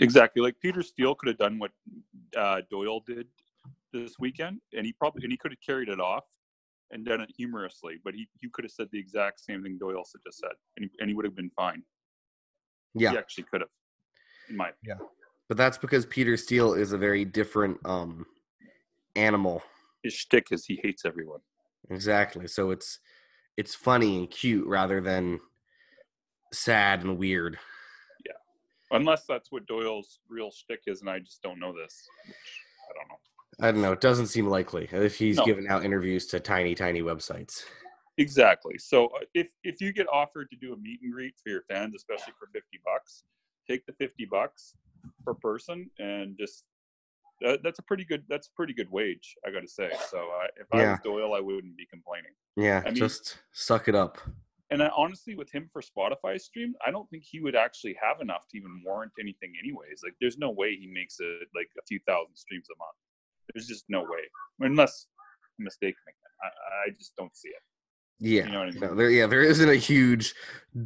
Exactly. 0.00 0.42
Like 0.42 0.56
Peter 0.60 0.82
Steele 0.82 1.14
could 1.14 1.28
have 1.28 1.38
done 1.38 1.58
what 1.58 1.70
uh, 2.36 2.62
Doyle 2.70 3.00
did 3.06 3.26
this 3.92 4.14
weekend, 4.18 4.60
and 4.76 4.86
he 4.86 4.92
probably 4.92 5.22
and 5.24 5.32
he 5.32 5.36
could 5.36 5.52
have 5.52 5.60
carried 5.64 5.88
it 5.88 6.00
off 6.00 6.24
and 6.90 7.04
done 7.04 7.20
it 7.20 7.30
humorously. 7.36 8.00
But 8.02 8.14
he 8.14 8.28
you 8.40 8.50
could 8.52 8.64
have 8.64 8.72
said 8.72 8.88
the 8.92 8.98
exact 8.98 9.40
same 9.40 9.62
thing 9.62 9.78
Doyle 9.78 10.04
just 10.24 10.38
said, 10.38 10.52
and 10.76 10.84
he, 10.84 10.90
and 11.00 11.08
he 11.08 11.14
would 11.14 11.24
have 11.24 11.36
been 11.36 11.50
fine. 11.56 11.82
yeah 12.94 13.10
He 13.10 13.18
actually 13.18 13.44
could 13.50 13.60
have, 13.60 13.70
in 14.48 14.56
my 14.56 14.70
opinion. 14.70 15.06
but 15.48 15.56
that's 15.56 15.78
because 15.78 16.06
peter 16.06 16.36
steele 16.36 16.74
is 16.74 16.92
a 16.92 16.98
very 16.98 17.24
different 17.24 17.78
um 17.84 18.26
animal 19.16 19.62
His 20.02 20.14
shtick 20.14 20.48
is 20.50 20.64
he 20.64 20.80
hates 20.82 21.04
everyone. 21.04 21.40
Exactly. 21.90 22.46
So 22.46 22.70
it's 22.70 23.00
it's 23.56 23.74
funny 23.74 24.16
and 24.18 24.30
cute 24.30 24.66
rather 24.66 25.00
than 25.00 25.40
sad 26.52 27.02
and 27.02 27.18
weird. 27.18 27.58
Unless 28.92 29.24
that's 29.26 29.52
what 29.52 29.66
Doyle's 29.66 30.18
real 30.28 30.50
shtick 30.50 30.80
is, 30.86 31.00
and 31.00 31.10
I 31.10 31.20
just 31.20 31.42
don't 31.42 31.58
know 31.60 31.72
this. 31.72 32.08
I 32.28 32.92
don't 32.98 33.08
know. 33.08 33.66
I 33.68 33.72
don't 33.72 33.82
know. 33.82 33.92
It 33.92 34.00
doesn't 34.00 34.26
seem 34.26 34.46
likely 34.48 34.88
if 34.90 35.16
he's 35.16 35.36
No. 35.36 35.44
giving 35.44 35.68
out 35.68 35.84
interviews 35.84 36.26
to 36.28 36.40
tiny, 36.40 36.74
tiny 36.74 37.02
websites. 37.02 37.64
Exactly. 38.18 38.76
So 38.78 39.06
uh, 39.08 39.20
if 39.34 39.48
if 39.64 39.80
you 39.80 39.92
get 39.92 40.06
offered 40.08 40.50
to 40.50 40.56
do 40.56 40.72
a 40.72 40.76
meet 40.76 41.00
and 41.02 41.12
greet 41.12 41.34
for 41.42 41.50
your 41.50 41.62
fans, 41.70 41.94
especially 41.94 42.32
for 42.38 42.48
fifty 42.52 42.80
bucks, 42.84 43.22
take 43.68 43.86
the 43.86 43.92
fifty 43.92 44.24
bucks 44.24 44.74
per 45.24 45.34
person 45.34 45.88
and 45.98 46.36
just 46.38 46.64
that, 47.40 47.62
that's 47.62 47.78
a 47.78 47.82
pretty 47.82 48.04
good 48.04 48.22
that's 48.28 48.48
a 48.48 48.52
pretty 48.52 48.74
good 48.74 48.90
wage, 48.90 49.34
I 49.46 49.50
got 49.50 49.60
to 49.60 49.68
say. 49.68 49.90
So 50.10 50.18
uh, 50.18 50.46
if 50.56 50.66
I 50.72 50.90
was 50.90 50.98
Doyle, 51.04 51.32
I 51.34 51.40
wouldn't 51.40 51.76
be 51.76 51.86
complaining. 51.86 52.32
Yeah, 52.56 52.82
I 52.84 52.88
mean- 52.88 52.96
just 52.96 53.38
suck 53.52 53.88
it 53.88 53.94
up. 53.94 54.18
And 54.70 54.82
I, 54.82 54.90
honestly, 54.96 55.34
with 55.34 55.50
him 55.50 55.68
for 55.72 55.82
Spotify 55.82 56.40
stream, 56.40 56.74
I 56.86 56.90
don't 56.92 57.08
think 57.10 57.24
he 57.28 57.40
would 57.40 57.56
actually 57.56 57.96
have 58.00 58.20
enough 58.20 58.46
to 58.50 58.56
even 58.56 58.82
warrant 58.84 59.12
anything, 59.18 59.52
anyways. 59.62 60.02
Like, 60.04 60.14
there's 60.20 60.38
no 60.38 60.50
way 60.50 60.76
he 60.76 60.86
makes 60.86 61.16
it 61.18 61.48
like 61.56 61.68
a 61.76 61.82
few 61.88 61.98
thousand 62.06 62.36
streams 62.36 62.66
a 62.72 62.78
month. 62.78 62.96
There's 63.52 63.66
just 63.66 63.84
no 63.88 64.02
way, 64.02 64.20
unless 64.60 65.06
I'm 65.58 65.64
mistaken. 65.64 65.96
I, 66.42 66.46
I 66.88 66.90
just 66.96 67.16
don't 67.16 67.34
see 67.36 67.48
it. 67.48 67.62
Yeah. 68.20 68.46
You 68.46 68.52
know 68.52 68.58
what 68.60 68.68
I 68.68 68.70
mean? 68.70 68.80
No, 68.80 68.94
there, 68.94 69.10
yeah, 69.10 69.26
there 69.26 69.42
isn't 69.42 69.68
a 69.68 69.74
huge 69.74 70.34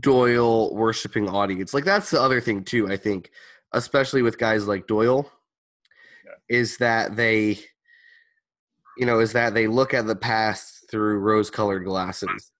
Doyle 0.00 0.75
worshiping 0.75 1.29
audience. 1.29 1.75
Like 1.75 1.85
that's 1.85 2.11
the 2.11 2.23
other 2.23 2.41
thing 2.41 2.64
too. 2.64 2.91
I 2.91 2.97
think, 2.97 3.31
especially 3.73 4.23
with 4.23 4.38
guys 4.38 4.67
like 4.67 4.87
Doyle, 4.87 5.31
Yeah. 6.25 6.57
is 6.57 6.79
that 6.79 7.17
they, 7.17 7.59
you 8.97 9.05
know, 9.05 9.19
is 9.19 9.33
that 9.33 9.53
they 9.53 9.67
look 9.67 9.93
at 9.93 10.07
the 10.07 10.17
past 10.17 10.88
through 10.91 11.19
rose-colored 11.19 11.85
glasses. 11.85 12.50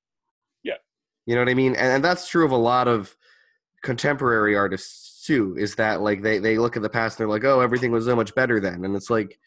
You 1.26 1.35
know 1.35 1.40
what 1.40 1.49
I 1.49 1.54
mean? 1.54 1.75
And, 1.75 1.93
and 1.93 2.04
that's 2.04 2.28
true 2.28 2.45
of 2.45 2.50
a 2.50 2.57
lot 2.57 2.87
of 2.88 3.16
contemporary 3.83 4.57
artists 4.57 5.25
too. 5.26 5.57
Is 5.59 5.75
that 5.76 6.00
like 6.00 6.23
they 6.23 6.38
they 6.38 6.59
look 6.59 6.76
at 6.76 6.83
the 6.83 6.88
past 6.90 7.19
and 7.19 7.25
they're 7.25 7.35
like, 7.35 7.45
oh, 7.45 7.61
everything 7.61 7.93
was 7.93 8.04
so 8.04 8.16
much 8.16 8.35
better 8.35 8.61
then, 8.61 8.85
and 8.85 8.95
it's 8.97 9.11
like, 9.11 9.38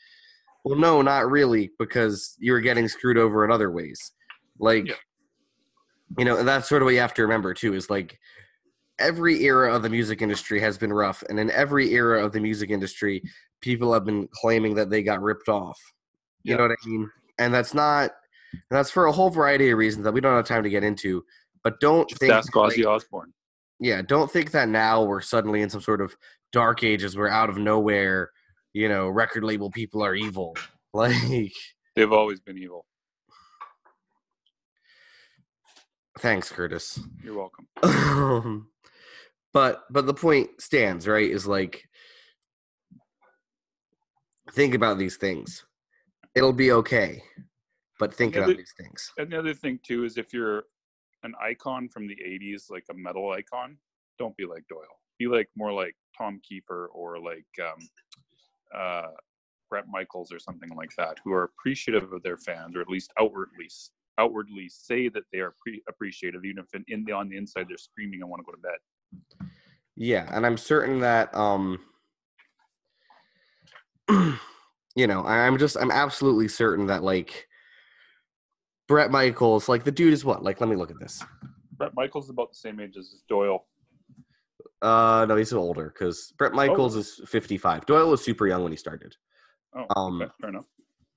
well, 0.63 0.77
no, 0.77 1.01
not 1.01 1.29
really, 1.29 1.71
because 1.79 2.35
you're 2.39 2.61
getting 2.61 2.87
screwed 2.87 3.17
over 3.17 3.45
in 3.45 3.51
other 3.51 3.71
ways. 3.71 4.11
Like, 4.59 4.87
Yeah. 4.87 4.95
you 6.17 6.25
know, 6.25 6.43
that's 6.43 6.67
sort 6.67 6.81
of 6.81 6.85
what 6.87 6.93
you 6.95 6.99
have 6.99 7.13
to 7.15 7.21
remember 7.21 7.53
too. 7.53 7.73
Is 7.73 7.89
like 7.89 8.19
every 8.99 9.43
era 9.43 9.73
of 9.75 9.83
the 9.83 9.89
music 9.89 10.21
industry 10.23 10.59
has 10.59 10.77
been 10.77 10.91
rough, 10.93 11.23
and 11.29 11.39
in 11.39 11.51
every 11.51 11.93
era 11.93 12.25
of 12.25 12.31
the 12.31 12.39
music 12.39 12.71
industry, 12.71 13.21
people 13.61 13.93
have 13.93 14.03
been 14.05 14.27
claiming 14.31 14.73
that 14.75 14.89
they 14.89 15.03
got 15.03 15.21
ripped 15.21 15.49
off. 15.49 15.79
You 16.43 16.51
Yeah. 16.51 16.57
know 16.57 16.63
what 16.63 16.71
I 16.83 16.87
mean? 16.89 17.11
And 17.37 17.53
that's 17.53 17.73
not. 17.75 18.11
And 18.53 18.61
that's 18.77 18.89
for 18.89 19.05
a 19.05 19.11
whole 19.11 19.29
variety 19.29 19.69
of 19.69 19.77
reasons 19.77 20.05
that 20.05 20.13
we 20.13 20.21
don't 20.21 20.35
have 20.35 20.45
time 20.45 20.63
to 20.63 20.69
get 20.69 20.83
into. 20.83 21.23
But 21.63 21.79
don't 21.79 22.07
Just 22.09 22.19
think 22.21 22.33
ask 22.33 22.55
like- 22.55 22.73
Ozzy 22.73 22.85
Osbourne. 22.85 23.33
yeah, 23.79 24.01
don't 24.01 24.31
think 24.31 24.51
that 24.51 24.69
now 24.69 25.03
we're 25.03 25.21
suddenly 25.21 25.61
in 25.61 25.69
some 25.69 25.81
sort 25.81 26.01
of 26.01 26.15
dark 26.53 26.83
ages 26.83 27.15
where 27.17 27.29
out 27.29 27.49
of 27.49 27.57
nowhere, 27.57 28.31
you 28.73 28.87
know, 28.89 29.07
record 29.09 29.43
label 29.43 29.69
people 29.71 30.03
are 30.03 30.15
evil. 30.15 30.55
Like, 30.93 31.51
They've 31.95 32.11
always 32.11 32.39
been 32.39 32.57
evil. 32.57 32.85
thanks, 36.19 36.49
Curtis. 36.51 36.99
You're 37.23 37.37
welcome. 37.37 37.67
Um, 37.83 38.69
but 39.53 39.83
but 39.91 40.05
the 40.05 40.13
point 40.13 40.49
stands, 40.59 41.07
right? 41.07 41.29
Is 41.29 41.45
like 41.47 41.83
think 44.53 44.73
about 44.73 44.97
these 44.97 45.17
things. 45.17 45.65
It'll 46.35 46.53
be 46.53 46.71
okay, 46.71 47.21
but 47.99 48.13
think 48.13 48.33
Yeah, 48.33 48.41
about 48.41 48.47
but- 48.51 48.57
these 48.57 48.73
things. 48.77 49.11
And 49.17 49.31
the 49.31 49.37
other 49.39 49.53
thing 49.53 49.79
too 49.85 50.05
is 50.05 50.17
if 50.17 50.33
you're 50.33 50.63
an 51.23 51.33
icon 51.41 51.89
from 51.89 52.07
the 52.07 52.15
'80s, 52.15 52.69
like 52.69 52.85
a 52.89 52.93
metal 52.93 53.31
icon, 53.31 53.77
don't 54.19 54.35
be 54.37 54.45
like 54.45 54.67
Doyle. 54.67 54.99
Be 55.19 55.27
like 55.27 55.49
more 55.55 55.73
like 55.73 55.95
Tom 56.17 56.39
Keifer 56.39 56.87
or 56.93 57.19
like 57.19 57.45
um, 57.61 57.87
uh, 58.75 59.11
Bret 59.69 59.85
Michaels 59.89 60.31
or 60.31 60.39
something 60.39 60.69
like 60.75 60.91
that, 60.97 61.17
who 61.23 61.33
are 61.33 61.43
appreciative 61.43 62.13
of 62.13 62.23
their 62.23 62.37
fans, 62.37 62.75
or 62.75 62.81
at 62.81 62.89
least 62.89 63.11
outwardly 63.19 63.69
outwardly 64.19 64.67
say 64.67 65.09
that 65.09 65.23
they 65.31 65.39
are 65.39 65.53
pre- 65.61 65.83
appreciative, 65.87 66.43
even 66.43 66.63
if 66.63 66.73
in, 66.73 66.83
in 66.87 67.05
the 67.05 67.11
on 67.11 67.29
the 67.29 67.37
inside 67.37 67.67
they're 67.69 67.77
screaming, 67.77 68.21
"I 68.23 68.25
want 68.25 68.41
to 68.41 68.45
go 68.45 68.51
to 68.51 68.61
bed." 68.61 69.49
Yeah, 69.95 70.27
and 70.31 70.45
I'm 70.45 70.57
certain 70.57 70.99
that 70.99 71.33
um 71.35 71.79
you 74.95 75.07
know, 75.07 75.25
I'm 75.25 75.57
just 75.57 75.77
I'm 75.77 75.91
absolutely 75.91 76.47
certain 76.47 76.87
that 76.87 77.03
like 77.03 77.46
Bret 78.87 79.11
Michaels, 79.11 79.67
like 79.69 79.83
the 79.83 79.91
dude 79.91 80.13
is 80.13 80.23
what? 80.23 80.43
Like 80.43 80.59
let 80.61 80.69
me 80.69 80.75
look 80.75 80.91
at 80.91 80.99
this. 80.99 81.23
Bret 81.73 81.93
Michaels 81.95 82.25
is 82.25 82.29
about 82.31 82.51
the 82.51 82.57
same 82.57 82.79
age 82.79 82.97
as 82.97 83.21
Doyle. 83.27 83.65
Uh 84.81 85.25
no, 85.27 85.35
he's 85.35 85.53
older 85.53 85.89
cuz 85.89 86.33
Bret 86.37 86.53
Michaels 86.53 86.95
is 86.95 87.21
55. 87.25 87.85
Doyle 87.85 88.09
was 88.09 88.23
super 88.23 88.47
young 88.47 88.63
when 88.63 88.71
he 88.71 88.77
started. 88.77 89.15
Oh, 89.75 89.85
Um 89.95 90.21
okay, 90.21 90.31
fair 90.41 90.49
enough. 90.49 90.65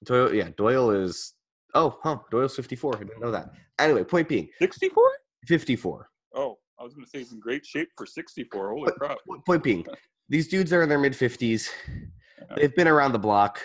Doyle 0.04 0.34
yeah, 0.34 0.48
Doyle 0.56 0.90
is 0.90 1.34
Oh, 1.74 1.98
huh, 2.02 2.18
Doyle's 2.30 2.56
54. 2.56 2.96
I 2.96 2.98
didn't 3.00 3.20
know 3.20 3.30
that. 3.30 3.52
Anyway, 3.78 4.04
point 4.04 4.28
being, 4.28 4.48
64? 4.58 5.02
54. 5.46 6.10
Oh, 6.34 6.58
I 6.78 6.82
was 6.82 6.94
going 6.94 7.04
to 7.04 7.10
say 7.10 7.18
he's 7.18 7.32
in 7.32 7.40
great 7.40 7.64
shape 7.64 7.88
for 7.96 8.06
64. 8.06 8.70
Holy 8.70 8.92
crap! 8.92 9.18
Point 9.46 9.62
being, 9.62 9.86
these 10.28 10.48
dudes 10.48 10.72
are 10.72 10.82
in 10.82 10.88
their 10.88 10.98
mid 10.98 11.12
50s. 11.12 11.68
Yeah. 11.88 12.56
They've 12.56 12.74
been 12.74 12.88
around 12.88 13.12
the 13.12 13.18
block. 13.18 13.60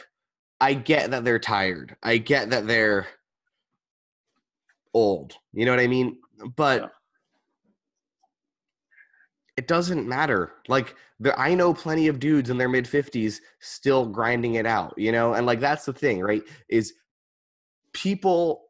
I 0.62 0.74
get 0.74 1.12
that 1.12 1.24
they're 1.24 1.40
tired. 1.40 1.96
I 2.04 2.18
get 2.18 2.50
that 2.52 2.68
they're 2.68 3.08
old. 4.96 5.38
You 5.54 5.66
know 5.66 5.72
what 5.72 5.80
I 5.80 5.88
mean? 5.88 6.18
But 6.56 6.82
Yeah. 6.82 6.88
it 9.58 9.68
doesn't 9.68 10.08
matter. 10.08 10.54
Like 10.68 10.96
there, 11.20 11.38
I 11.40 11.54
know 11.54 11.74
plenty 11.74 12.08
of 12.08 12.20
dudes 12.20 12.50
in 12.50 12.58
their 12.58 12.68
mid 12.70 12.86
50s 12.86 13.40
still 13.60 14.06
grinding 14.08 14.56
it 14.56 14.66
out, 14.66 14.94
you 14.98 15.12
know? 15.12 15.34
And 15.34 15.46
like 15.46 15.60
that's 15.60 15.86
the 15.86 15.94
thing, 15.94 16.22
right? 16.22 16.42
Is 16.70 16.94
people 17.94 18.64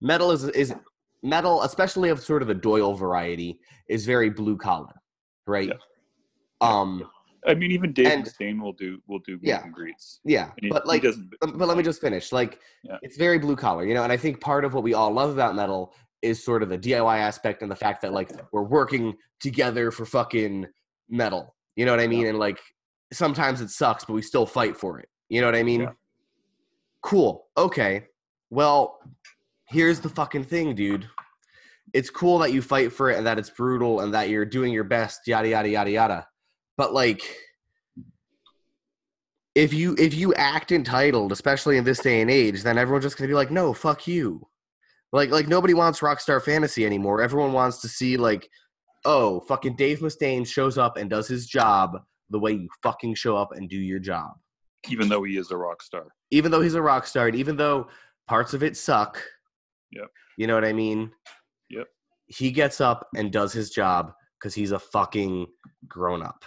metal 0.00 0.30
is 0.30 0.44
is 0.44 0.74
metal, 1.22 1.62
especially 1.62 2.08
of 2.10 2.20
sort 2.20 2.42
of 2.42 2.48
the 2.48 2.54
Doyle 2.54 2.94
variety, 2.94 3.58
is 3.88 4.06
very 4.06 4.30
blue 4.30 4.56
collar, 4.56 4.94
right? 5.46 5.68
Yeah. 5.68 5.74
Um 6.60 7.08
I 7.46 7.54
mean, 7.54 7.72
even 7.72 7.92
Dave 7.92 8.06
And- 8.06 8.24
Mustaine 8.24 8.60
will 8.60 8.72
do 8.72 9.00
will 9.06 9.18
do 9.20 9.32
meet 9.34 9.48
Yeah. 9.48 9.64
and 9.64 9.72
greets. 9.72 10.20
yeah, 10.24 10.50
And 10.56 10.64
he, 10.64 10.68
but 10.68 10.86
like 10.86 11.02
but, 11.40 11.56
let 11.68 11.76
me 11.76 11.82
just 11.82 12.00
finish. 12.00 12.30
Like, 12.32 12.60
Yeah. 12.84 12.98
it's 13.02 13.16
very 13.16 13.38
blue 13.38 13.56
collar, 13.56 13.84
you 13.84 13.94
know. 13.94 14.04
And 14.04 14.12
I 14.12 14.16
think 14.16 14.40
part 14.40 14.64
of 14.64 14.74
what 14.74 14.82
we 14.84 14.94
all 14.94 15.10
love 15.12 15.30
about 15.30 15.54
metal 15.56 15.94
is 16.22 16.42
sort 16.42 16.62
of 16.62 16.68
the 16.68 16.78
DIY 16.78 17.18
aspect 17.18 17.62
and 17.62 17.70
the 17.70 17.74
fact 17.76 18.00
that 18.02 18.12
like 18.12 18.30
we're 18.52 18.62
working 18.62 19.16
together 19.40 19.90
for 19.90 20.04
fucking 20.06 20.66
metal. 21.08 21.56
You 21.74 21.84
know 21.84 21.90
what 21.90 22.00
I 22.00 22.06
mean? 22.06 22.26
And 22.26 22.38
like 22.38 22.60
sometimes 23.12 23.60
it 23.60 23.70
sucks, 23.70 24.04
but 24.04 24.12
we 24.12 24.22
still 24.22 24.46
fight 24.46 24.76
for 24.76 25.00
it. 25.00 25.08
You 25.28 25.40
know 25.40 25.46
what 25.48 25.56
I 25.56 25.62
mean? 25.64 25.80
Yeah. 25.82 25.92
Cool. 27.02 27.48
Okay. 27.56 28.06
Well, 28.50 29.00
here's 29.68 29.98
the 30.00 30.08
fucking 30.08 30.44
thing, 30.44 30.74
dude. 30.74 31.08
It's 31.92 32.08
cool 32.10 32.38
that 32.38 32.52
you 32.52 32.62
fight 32.62 32.92
for 32.92 33.10
it 33.10 33.18
and 33.18 33.26
that 33.26 33.38
it's 33.38 33.50
brutal 33.50 34.00
and 34.00 34.14
that 34.14 34.28
you're 34.28 34.44
doing 34.44 34.72
your 34.72 34.84
best, 34.84 35.26
yada 35.26 35.48
yada 35.48 35.68
yada 35.68 35.90
yada. 35.90 36.26
But 36.76 36.92
like 36.94 37.36
if 39.54 39.72
you 39.74 39.94
if 39.98 40.14
you 40.14 40.32
act 40.34 40.72
entitled, 40.72 41.32
especially 41.32 41.76
in 41.76 41.84
this 41.84 42.00
day 42.00 42.20
and 42.20 42.30
age, 42.30 42.62
then 42.62 42.78
everyone's 42.78 43.04
just 43.04 43.16
gonna 43.16 43.28
be 43.28 43.34
like, 43.34 43.50
no, 43.50 43.72
fuck 43.74 44.06
you. 44.06 44.46
Like 45.12 45.30
like 45.30 45.48
nobody 45.48 45.74
wants 45.74 46.00
Rockstar 46.00 46.42
Fantasy 46.42 46.86
anymore. 46.86 47.20
Everyone 47.22 47.52
wants 47.52 47.80
to 47.82 47.88
see 47.88 48.16
like, 48.16 48.48
oh, 49.04 49.40
fucking 49.40 49.76
Dave 49.76 49.98
Mustaine 50.00 50.46
shows 50.46 50.78
up 50.78 50.96
and 50.96 51.10
does 51.10 51.28
his 51.28 51.46
job 51.46 51.98
the 52.30 52.38
way 52.38 52.52
you 52.52 52.68
fucking 52.82 53.14
show 53.14 53.36
up 53.36 53.50
and 53.52 53.68
do 53.68 53.76
your 53.76 53.98
job. 53.98 54.30
even 54.88 55.08
though 55.08 55.22
he 55.22 55.36
is 55.36 55.50
a 55.50 55.56
rock 55.56 55.82
star. 55.82 56.06
Even 56.30 56.50
though 56.50 56.60
he's 56.62 56.74
a 56.74 56.82
rock 56.82 57.06
star, 57.06 57.26
and 57.26 57.36
even 57.36 57.56
though 57.56 57.88
parts 58.26 58.54
of 58.54 58.62
it 58.62 58.76
suck. 58.76 59.22
Yep. 59.92 60.06
You 60.38 60.46
know 60.46 60.54
what 60.54 60.64
I 60.64 60.72
mean? 60.72 61.10
Yep. 61.70 61.86
He 62.26 62.50
gets 62.50 62.80
up 62.80 63.06
and 63.14 63.30
does 63.30 63.52
his 63.52 63.70
job 63.70 64.12
because 64.40 64.54
he's 64.54 64.72
a 64.72 64.78
fucking 64.78 65.46
grown 65.86 66.22
up. 66.22 66.44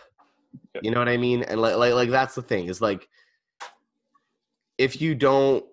Yep. 0.76 0.84
You 0.84 0.92
know 0.92 1.00
what 1.00 1.10
I 1.10 1.18
mean? 1.18 1.44
And 1.44 1.62
like, 1.62 1.76
like, 1.76 1.94
like 1.94 2.10
that's 2.10 2.36
the 2.36 2.42
thing 2.42 2.68
is 2.68 2.82
like, 2.82 3.08
if 4.78 5.02
you 5.02 5.16
don't, 5.16 5.64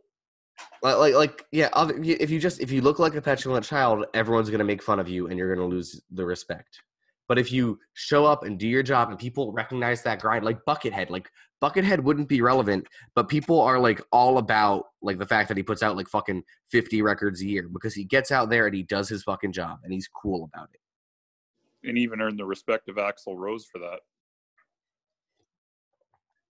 like, 0.83 0.97
like, 0.97 1.15
like, 1.15 1.47
yeah, 1.53 1.69
other, 1.73 2.01
if 2.03 2.31
you 2.31 2.39
just 2.39 2.61
if 2.61 2.71
you 2.71 2.81
look 2.83 2.99
like 2.99 3.15
a 3.15 3.23
petulant 3.23 3.65
child, 3.65 4.07
everyone's 4.15 4.51
gonna 4.51 4.65
make 4.65 4.83
fun 4.83 5.01
of 5.01 5.09
you, 5.09 5.29
and 5.29 5.39
you're 5.39 5.55
gonna 5.55 5.67
lose 5.67 6.01
the 6.11 6.25
respect. 6.25 6.83
But 7.29 7.39
if 7.39 7.53
you 7.53 7.79
show 7.95 8.27
up 8.27 8.45
and 8.45 8.59
do 8.59 8.69
your 8.69 8.83
job, 8.83 9.11
and 9.11 9.19
people 9.19 9.53
recognize 9.53 10.03
that 10.03 10.21
grind, 10.21 10.45
like 10.45 10.59
Buckethead, 10.67 11.09
like 11.11 11.31
Buckethead 11.63 12.01
wouldn't 12.01 12.29
be 12.29 12.43
relevant, 12.43 12.87
but 13.15 13.29
people 13.29 13.61
are 13.61 13.79
like 13.79 14.03
all 14.11 14.39
about 14.39 14.87
like 15.01 15.19
the 15.19 15.27
fact 15.27 15.49
that 15.49 15.57
he 15.57 15.63
puts 15.63 15.83
out 15.83 15.97
like 15.97 16.09
fucking 16.09 16.43
50 16.71 17.03
records 17.03 17.41
a 17.41 17.47
year 17.47 17.69
because 17.69 17.95
he 17.95 18.05
gets 18.05 18.33
out 18.33 18.51
there 18.51 18.67
and 18.67 18.75
he 18.75 18.83
does 18.83 19.09
his 19.09 19.23
fucking 19.23 19.53
job 19.53 19.79
and 19.85 19.93
he's 19.93 20.09
cool 20.09 20.51
about 20.53 20.69
it. 20.75 21.89
and 21.89 21.97
even 21.97 22.21
earned 22.21 22.39
the 22.39 22.45
respect 22.45 22.89
of 22.89 22.97
Axl 22.97 23.37
Rose 23.37 23.65
for 23.65 23.79
that. 23.79 24.01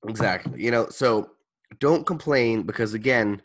Exactly. 0.08 0.62
You 0.62 0.70
know, 0.70 0.88
so 0.88 1.30
don't 1.78 2.04
complain 2.06 2.62
because 2.62 2.94
again, 2.94 3.40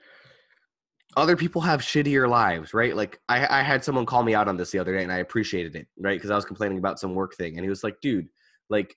other 1.16 1.36
people 1.36 1.62
have 1.62 1.82
shittier 1.82 2.30
lives, 2.30 2.74
right? 2.74 2.96
Like 2.96 3.20
I, 3.28 3.60
I 3.60 3.64
had 3.64 3.84
someone 3.84 4.06
call 4.06 4.24
me 4.24 4.36
out 4.36 4.48
on 4.48 4.58
this 4.58 4.72
the 4.72 4.80
other 4.80 4.96
day 4.96 5.04
and 5.04 5.12
I 5.12 5.18
appreciated 5.18 5.76
it, 5.76 5.88
right? 5.98 6.16
Because 6.16 6.30
I 6.30 6.36
was 6.36 6.46
complaining 6.46 6.78
about 6.78 7.00
some 7.00 7.16
work 7.16 7.36
thing 7.36 7.58
and 7.58 7.64
he 7.64 7.70
was 7.70 7.84
like, 7.84 8.00
dude, 8.02 8.28
like 8.70 8.96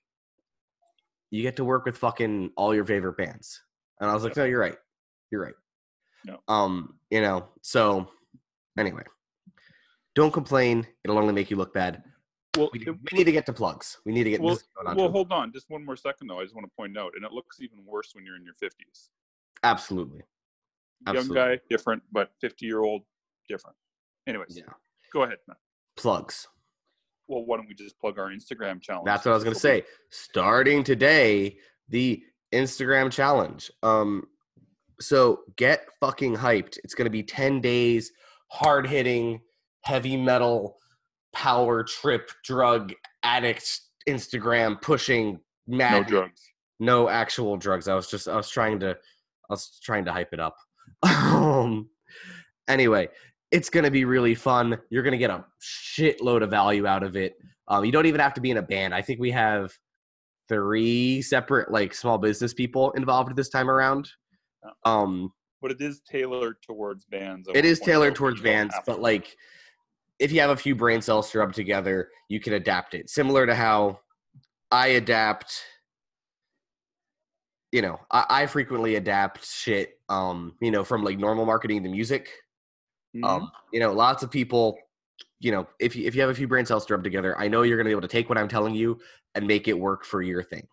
you 1.31 1.41
get 1.41 1.55
to 1.55 1.63
work 1.63 1.85
with 1.85 1.97
fucking 1.97 2.51
all 2.55 2.75
your 2.75 2.85
favorite 2.85 3.17
bands. 3.17 3.61
And 3.99 4.09
I 4.09 4.13
was 4.13 4.23
like, 4.23 4.35
no, 4.35 4.45
you're 4.45 4.59
right. 4.59 4.77
You're 5.31 5.41
right. 5.41 5.53
No. 6.25 6.39
Um, 6.47 6.95
you 7.09 7.21
know, 7.21 7.47
so 7.61 8.07
anyway, 8.77 9.03
don't 10.13 10.31
complain. 10.31 10.85
It'll 11.03 11.17
only 11.17 11.33
make 11.33 11.49
you 11.49 11.57
look 11.57 11.73
bad. 11.73 12.03
Well, 12.57 12.69
We, 12.73 12.79
we 12.85 13.17
need 13.17 13.23
to 13.25 13.31
get 13.31 13.45
to 13.45 13.53
plugs. 13.53 13.97
We 14.05 14.11
need 14.11 14.25
to 14.25 14.29
get 14.31 14.41
well, 14.41 14.55
this 14.55 14.63
going 14.75 14.87
on. 14.87 14.97
well, 14.97 15.09
hold 15.09 15.31
on, 15.31 15.53
just 15.53 15.69
one 15.69 15.85
more 15.85 15.95
second 15.95 16.27
though. 16.27 16.39
I 16.39 16.43
just 16.43 16.53
want 16.55 16.65
to 16.67 16.71
point 16.75 16.97
out, 16.97 17.13
and 17.15 17.23
it 17.23 17.31
looks 17.31 17.61
even 17.61 17.79
worse 17.85 18.11
when 18.13 18.25
you're 18.25 18.35
in 18.35 18.43
your 18.43 18.55
fifties. 18.55 19.09
Absolutely. 19.63 20.21
Young 21.11 21.29
guy, 21.29 21.59
different, 21.69 22.03
but 22.11 22.31
fifty-year-old, 22.41 23.03
different. 23.47 23.75
Anyways, 24.27 24.55
Yeah. 24.57 24.73
go 25.13 25.23
ahead. 25.23 25.37
Matt. 25.47 25.57
Plugs. 25.95 26.47
Well, 27.27 27.45
why 27.45 27.57
don't 27.57 27.67
we 27.67 27.73
just 27.73 27.97
plug 27.99 28.19
our 28.19 28.29
Instagram 28.29 28.81
challenge? 28.81 29.05
That's 29.05 29.25
what 29.25 29.31
I 29.31 29.35
was 29.35 29.43
gonna 29.45 29.55
say. 29.55 29.83
Starting 30.09 30.83
today, 30.83 31.57
the 31.87 32.21
Instagram 32.51 33.09
challenge. 33.11 33.71
Um, 33.81 34.27
so 34.99 35.39
get 35.55 35.87
fucking 36.01 36.35
hyped. 36.35 36.77
It's 36.83 36.93
gonna 36.95 37.09
be 37.09 37.23
ten 37.23 37.61
days, 37.61 38.11
hard 38.47 38.85
hitting, 38.87 39.39
heavy 39.83 40.17
metal, 40.17 40.77
power 41.33 41.83
trip, 41.83 42.29
drug 42.43 42.93
addict, 43.23 43.81
Instagram 44.07 44.81
pushing, 44.81 45.39
mad, 45.67 46.01
No 46.01 46.03
drugs. 46.03 46.41
no 46.79 47.09
actual 47.09 47.57
drugs. 47.57 47.87
I 47.87 47.95
was 47.95 48.07
just 48.09 48.27
I 48.27 48.35
was 48.35 48.49
trying 48.49 48.79
to 48.81 48.91
I 48.91 49.53
was 49.53 49.79
trying 49.83 50.05
to 50.05 50.11
hype 50.11 50.33
it 50.33 50.39
up. 50.39 50.55
um 51.03 51.89
anyway, 52.67 53.07
it's 53.51 53.69
gonna 53.69 53.91
be 53.91 54.05
really 54.05 54.35
fun. 54.35 54.77
You're 54.89 55.03
gonna 55.03 55.17
get 55.17 55.29
a 55.29 55.45
shitload 55.61 56.43
of 56.43 56.49
value 56.49 56.85
out 56.87 57.03
of 57.03 57.15
it. 57.15 57.35
Um, 57.67 57.85
you 57.85 57.91
don't 57.91 58.05
even 58.05 58.19
have 58.19 58.33
to 58.33 58.41
be 58.41 58.51
in 58.51 58.57
a 58.57 58.61
band. 58.61 58.93
I 58.93 59.01
think 59.01 59.19
we 59.19 59.31
have 59.31 59.71
three 60.49 61.21
separate 61.21 61.71
like 61.71 61.93
small 61.93 62.17
business 62.17 62.53
people 62.53 62.91
involved 62.91 63.35
this 63.35 63.49
time 63.49 63.69
around. 63.69 64.09
Um 64.85 65.31
But 65.61 65.71
it 65.71 65.81
is 65.81 66.01
tailored 66.01 66.57
towards 66.61 67.05
bands. 67.05 67.47
It 67.53 67.63
is 67.65 67.79
tailored 67.79 68.15
towards 68.15 68.41
bands, 68.41 68.73
but 68.85 68.95
to. 68.95 69.01
like 69.01 69.35
if 70.21 70.31
you 70.31 70.39
have 70.39 70.51
a 70.51 70.55
few 70.55 70.75
brain 70.75 71.01
cells 71.01 71.33
rubbed 71.33 71.55
together, 71.55 72.09
you 72.29 72.39
can 72.39 72.53
adapt 72.53 72.93
it. 72.93 73.09
Similar 73.09 73.47
to 73.47 73.55
how 73.55 73.99
I 74.69 74.87
adapt, 74.89 75.63
you 77.71 77.81
know, 77.81 77.99
I, 78.11 78.25
I 78.29 78.45
frequently 78.45 78.95
adapt 78.95 79.43
shit, 79.45 79.99
um, 80.09 80.53
you 80.61 80.69
know, 80.69 80.83
from 80.83 81.03
like 81.03 81.17
normal 81.17 81.45
marketing 81.45 81.81
to 81.83 81.89
music. 81.89 82.29
Mhm. 83.15 83.25
Um, 83.25 83.51
you 83.73 83.79
know, 83.79 83.91
lots 83.91 84.21
of 84.21 84.29
people, 84.29 84.77
you 85.39 85.51
know, 85.51 85.67
if 85.79 85.95
you 85.95 86.05
if 86.05 86.13
you 86.13 86.21
have 86.21 86.29
a 86.29 86.35
few 86.35 86.47
brain 86.47 86.67
cells 86.67 86.87
rubbed 86.89 87.03
together, 87.03 87.37
I 87.39 87.47
know 87.47 87.63
you're 87.63 87.77
gonna 87.77 87.89
be 87.89 87.91
able 87.91 88.01
to 88.01 88.07
take 88.07 88.29
what 88.29 88.37
I'm 88.37 88.47
telling 88.47 88.75
you 88.75 88.99
and 89.33 89.47
make 89.47 89.67
it 89.67 89.73
work 89.77 90.05
for 90.05 90.21
your 90.21 90.43
thing. 90.43 90.67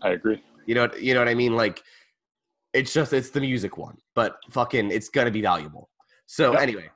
I 0.00 0.10
agree. 0.10 0.42
You 0.66 0.76
know, 0.76 0.82
what- 0.82 1.02
you 1.02 1.12
know 1.14 1.20
what 1.20 1.28
I 1.28 1.34
mean? 1.34 1.56
Like, 1.56 1.82
it's 2.72 2.92
just 2.92 3.12
it's 3.12 3.30
the 3.30 3.40
music 3.40 3.76
one, 3.76 3.98
but 4.14 4.38
fucking, 4.50 4.92
it's 4.92 5.08
gonna 5.08 5.32
be 5.32 5.42
valuable. 5.42 5.90
So 6.26 6.52
Yep. 6.52 6.62
anyway, 6.62 6.90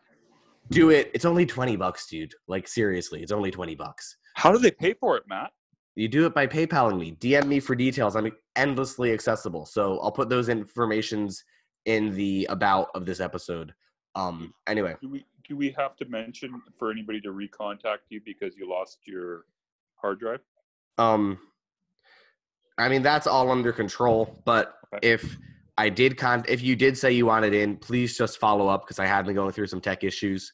do 0.71 0.91
it. 0.91 1.11
It's 1.15 1.25
only 1.25 1.47
twenty 1.47 1.77
bucks, 1.77 2.07
dude. 2.07 2.35
Like 2.49 2.67
seriously, 2.69 3.23
it's 3.23 3.33
only 3.33 3.51
twenty 3.51 3.75
bucks. 3.75 4.17
How 4.35 4.51
do 4.53 4.59
they 4.59 4.71
pay 4.71 4.95
for 4.95 5.17
it, 5.17 5.25
Matt? 5.29 5.51
You 5.97 6.09
do 6.09 6.27
it 6.27 6.35
by 6.35 6.47
PayPaling 6.49 6.99
me. 6.99 7.13
DM 7.21 7.47
me 7.47 7.61
for 7.61 7.77
details. 7.77 8.17
I'm 8.17 8.33
endlessly 8.57 9.13
accessible. 9.13 9.65
So 9.65 10.01
I'll 10.01 10.11
put 10.11 10.29
those 10.29 10.49
informations 10.49 11.45
in 11.85 12.13
the 12.15 12.47
about 12.51 12.89
of 12.97 13.07
this 13.07 13.21
episode. 13.21 13.73
Um. 14.17 14.53
Anyway, 14.67 14.97
Do 15.01 15.09
we 15.11 15.25
do 15.49 15.57
we 15.57 15.71
have 15.79 15.95
to 15.97 16.05
mention 16.07 16.61
for 16.79 16.91
anybody 16.91 17.21
to 17.21 17.29
recontact 17.29 17.99
you 18.09 18.21
because 18.25 18.57
you 18.57 18.69
lost 18.69 18.99
your 19.07 19.45
hard 19.97 20.19
drive? 20.21 20.41
um, 20.99 21.39
I 22.79 22.89
mean 22.89 23.03
that's 23.03 23.27
all 23.27 23.51
under 23.51 23.73
control. 23.73 24.41
But 24.45 24.75
Okay. 24.95 25.09
if 25.13 25.37
I 25.77 25.89
did 25.89 26.17
con, 26.17 26.45
if 26.49 26.63
you 26.63 26.77
did 26.77 26.97
say 26.97 27.13
you 27.13 27.27
wanted 27.27 27.53
in, 27.53 27.77
please 27.77 28.17
just 28.17 28.39
follow 28.39 28.69
up 28.69 28.83
because 28.83 28.99
I 28.99 29.07
have 29.07 29.27
been 29.27 29.35
going 29.35 29.53
through 29.53 29.67
some 29.67 29.81
tech 29.81 30.05
issues. 30.05 30.53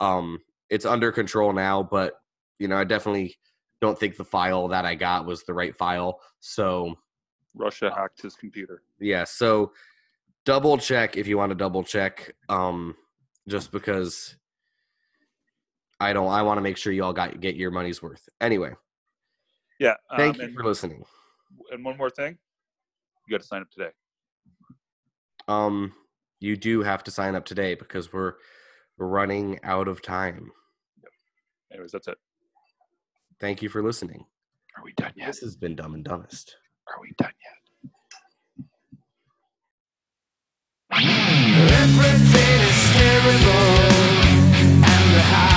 Um, 0.00 0.38
it's 0.68 0.84
under 0.84 1.10
control 1.10 1.52
now, 1.52 1.82
but 1.82 2.14
you 2.58 2.68
know 2.68 2.76
I 2.76 2.84
definitely 2.84 3.36
don't 3.80 3.98
think 3.98 4.16
the 4.16 4.24
file 4.24 4.68
that 4.68 4.84
I 4.84 4.94
got 4.94 5.24
was 5.24 5.44
the 5.44 5.54
right 5.54 5.74
file. 5.76 6.20
So 6.40 6.94
Russia 7.54 7.92
hacked 7.94 8.20
his 8.22 8.34
computer. 8.34 8.82
yeah, 9.00 9.24
so 9.24 9.72
double 10.44 10.76
check 10.78 11.16
if 11.16 11.26
you 11.26 11.38
want 11.38 11.50
to 11.50 11.56
double 11.56 11.82
check. 11.82 12.34
Um, 12.48 12.94
just 13.48 13.72
because 13.72 14.36
I 16.00 16.12
don't, 16.12 16.28
I 16.28 16.42
want 16.42 16.58
to 16.58 16.62
make 16.62 16.76
sure 16.76 16.92
you 16.92 17.02
all 17.04 17.14
got 17.14 17.40
get 17.40 17.56
your 17.56 17.70
money's 17.70 18.02
worth. 18.02 18.28
Anyway, 18.42 18.72
Yeah. 19.80 19.94
thank 20.16 20.36
um, 20.36 20.40
you 20.42 20.46
and, 20.48 20.54
for 20.54 20.64
listening. 20.64 21.02
and 21.72 21.82
one 21.82 21.96
more 21.96 22.10
thing, 22.10 22.36
you 23.26 23.34
got 23.34 23.40
to 23.40 23.46
sign 23.46 23.62
up 23.62 23.70
today 23.70 23.90
um, 25.48 25.92
you 26.40 26.56
do 26.56 26.82
have 26.82 27.02
to 27.04 27.10
sign 27.10 27.34
up 27.34 27.44
today 27.44 27.74
because 27.74 28.12
we're 28.12 28.34
running 28.98 29.58
out 29.64 29.88
of 29.88 30.02
time. 30.02 30.50
Yep. 31.02 31.12
Anyways, 31.72 31.92
that's 31.92 32.08
it. 32.08 32.18
Thank 33.40 33.62
you 33.62 33.68
for 33.68 33.82
listening. 33.82 34.24
Are 34.76 34.84
we 34.84 34.92
done 34.96 35.12
yet? 35.16 35.26
This 35.26 35.38
has 35.40 35.56
been 35.56 35.74
Dumb 35.74 35.94
and 35.94 36.04
Dumbest. 36.04 36.56
Are 36.88 37.00
we 37.00 37.12
done 37.18 37.32
yet? 37.44 37.54
Everything 40.90 42.60
is 42.60 42.92
terrible 42.94 43.88
and 44.84 45.14
the 45.14 45.22
high 45.22 45.47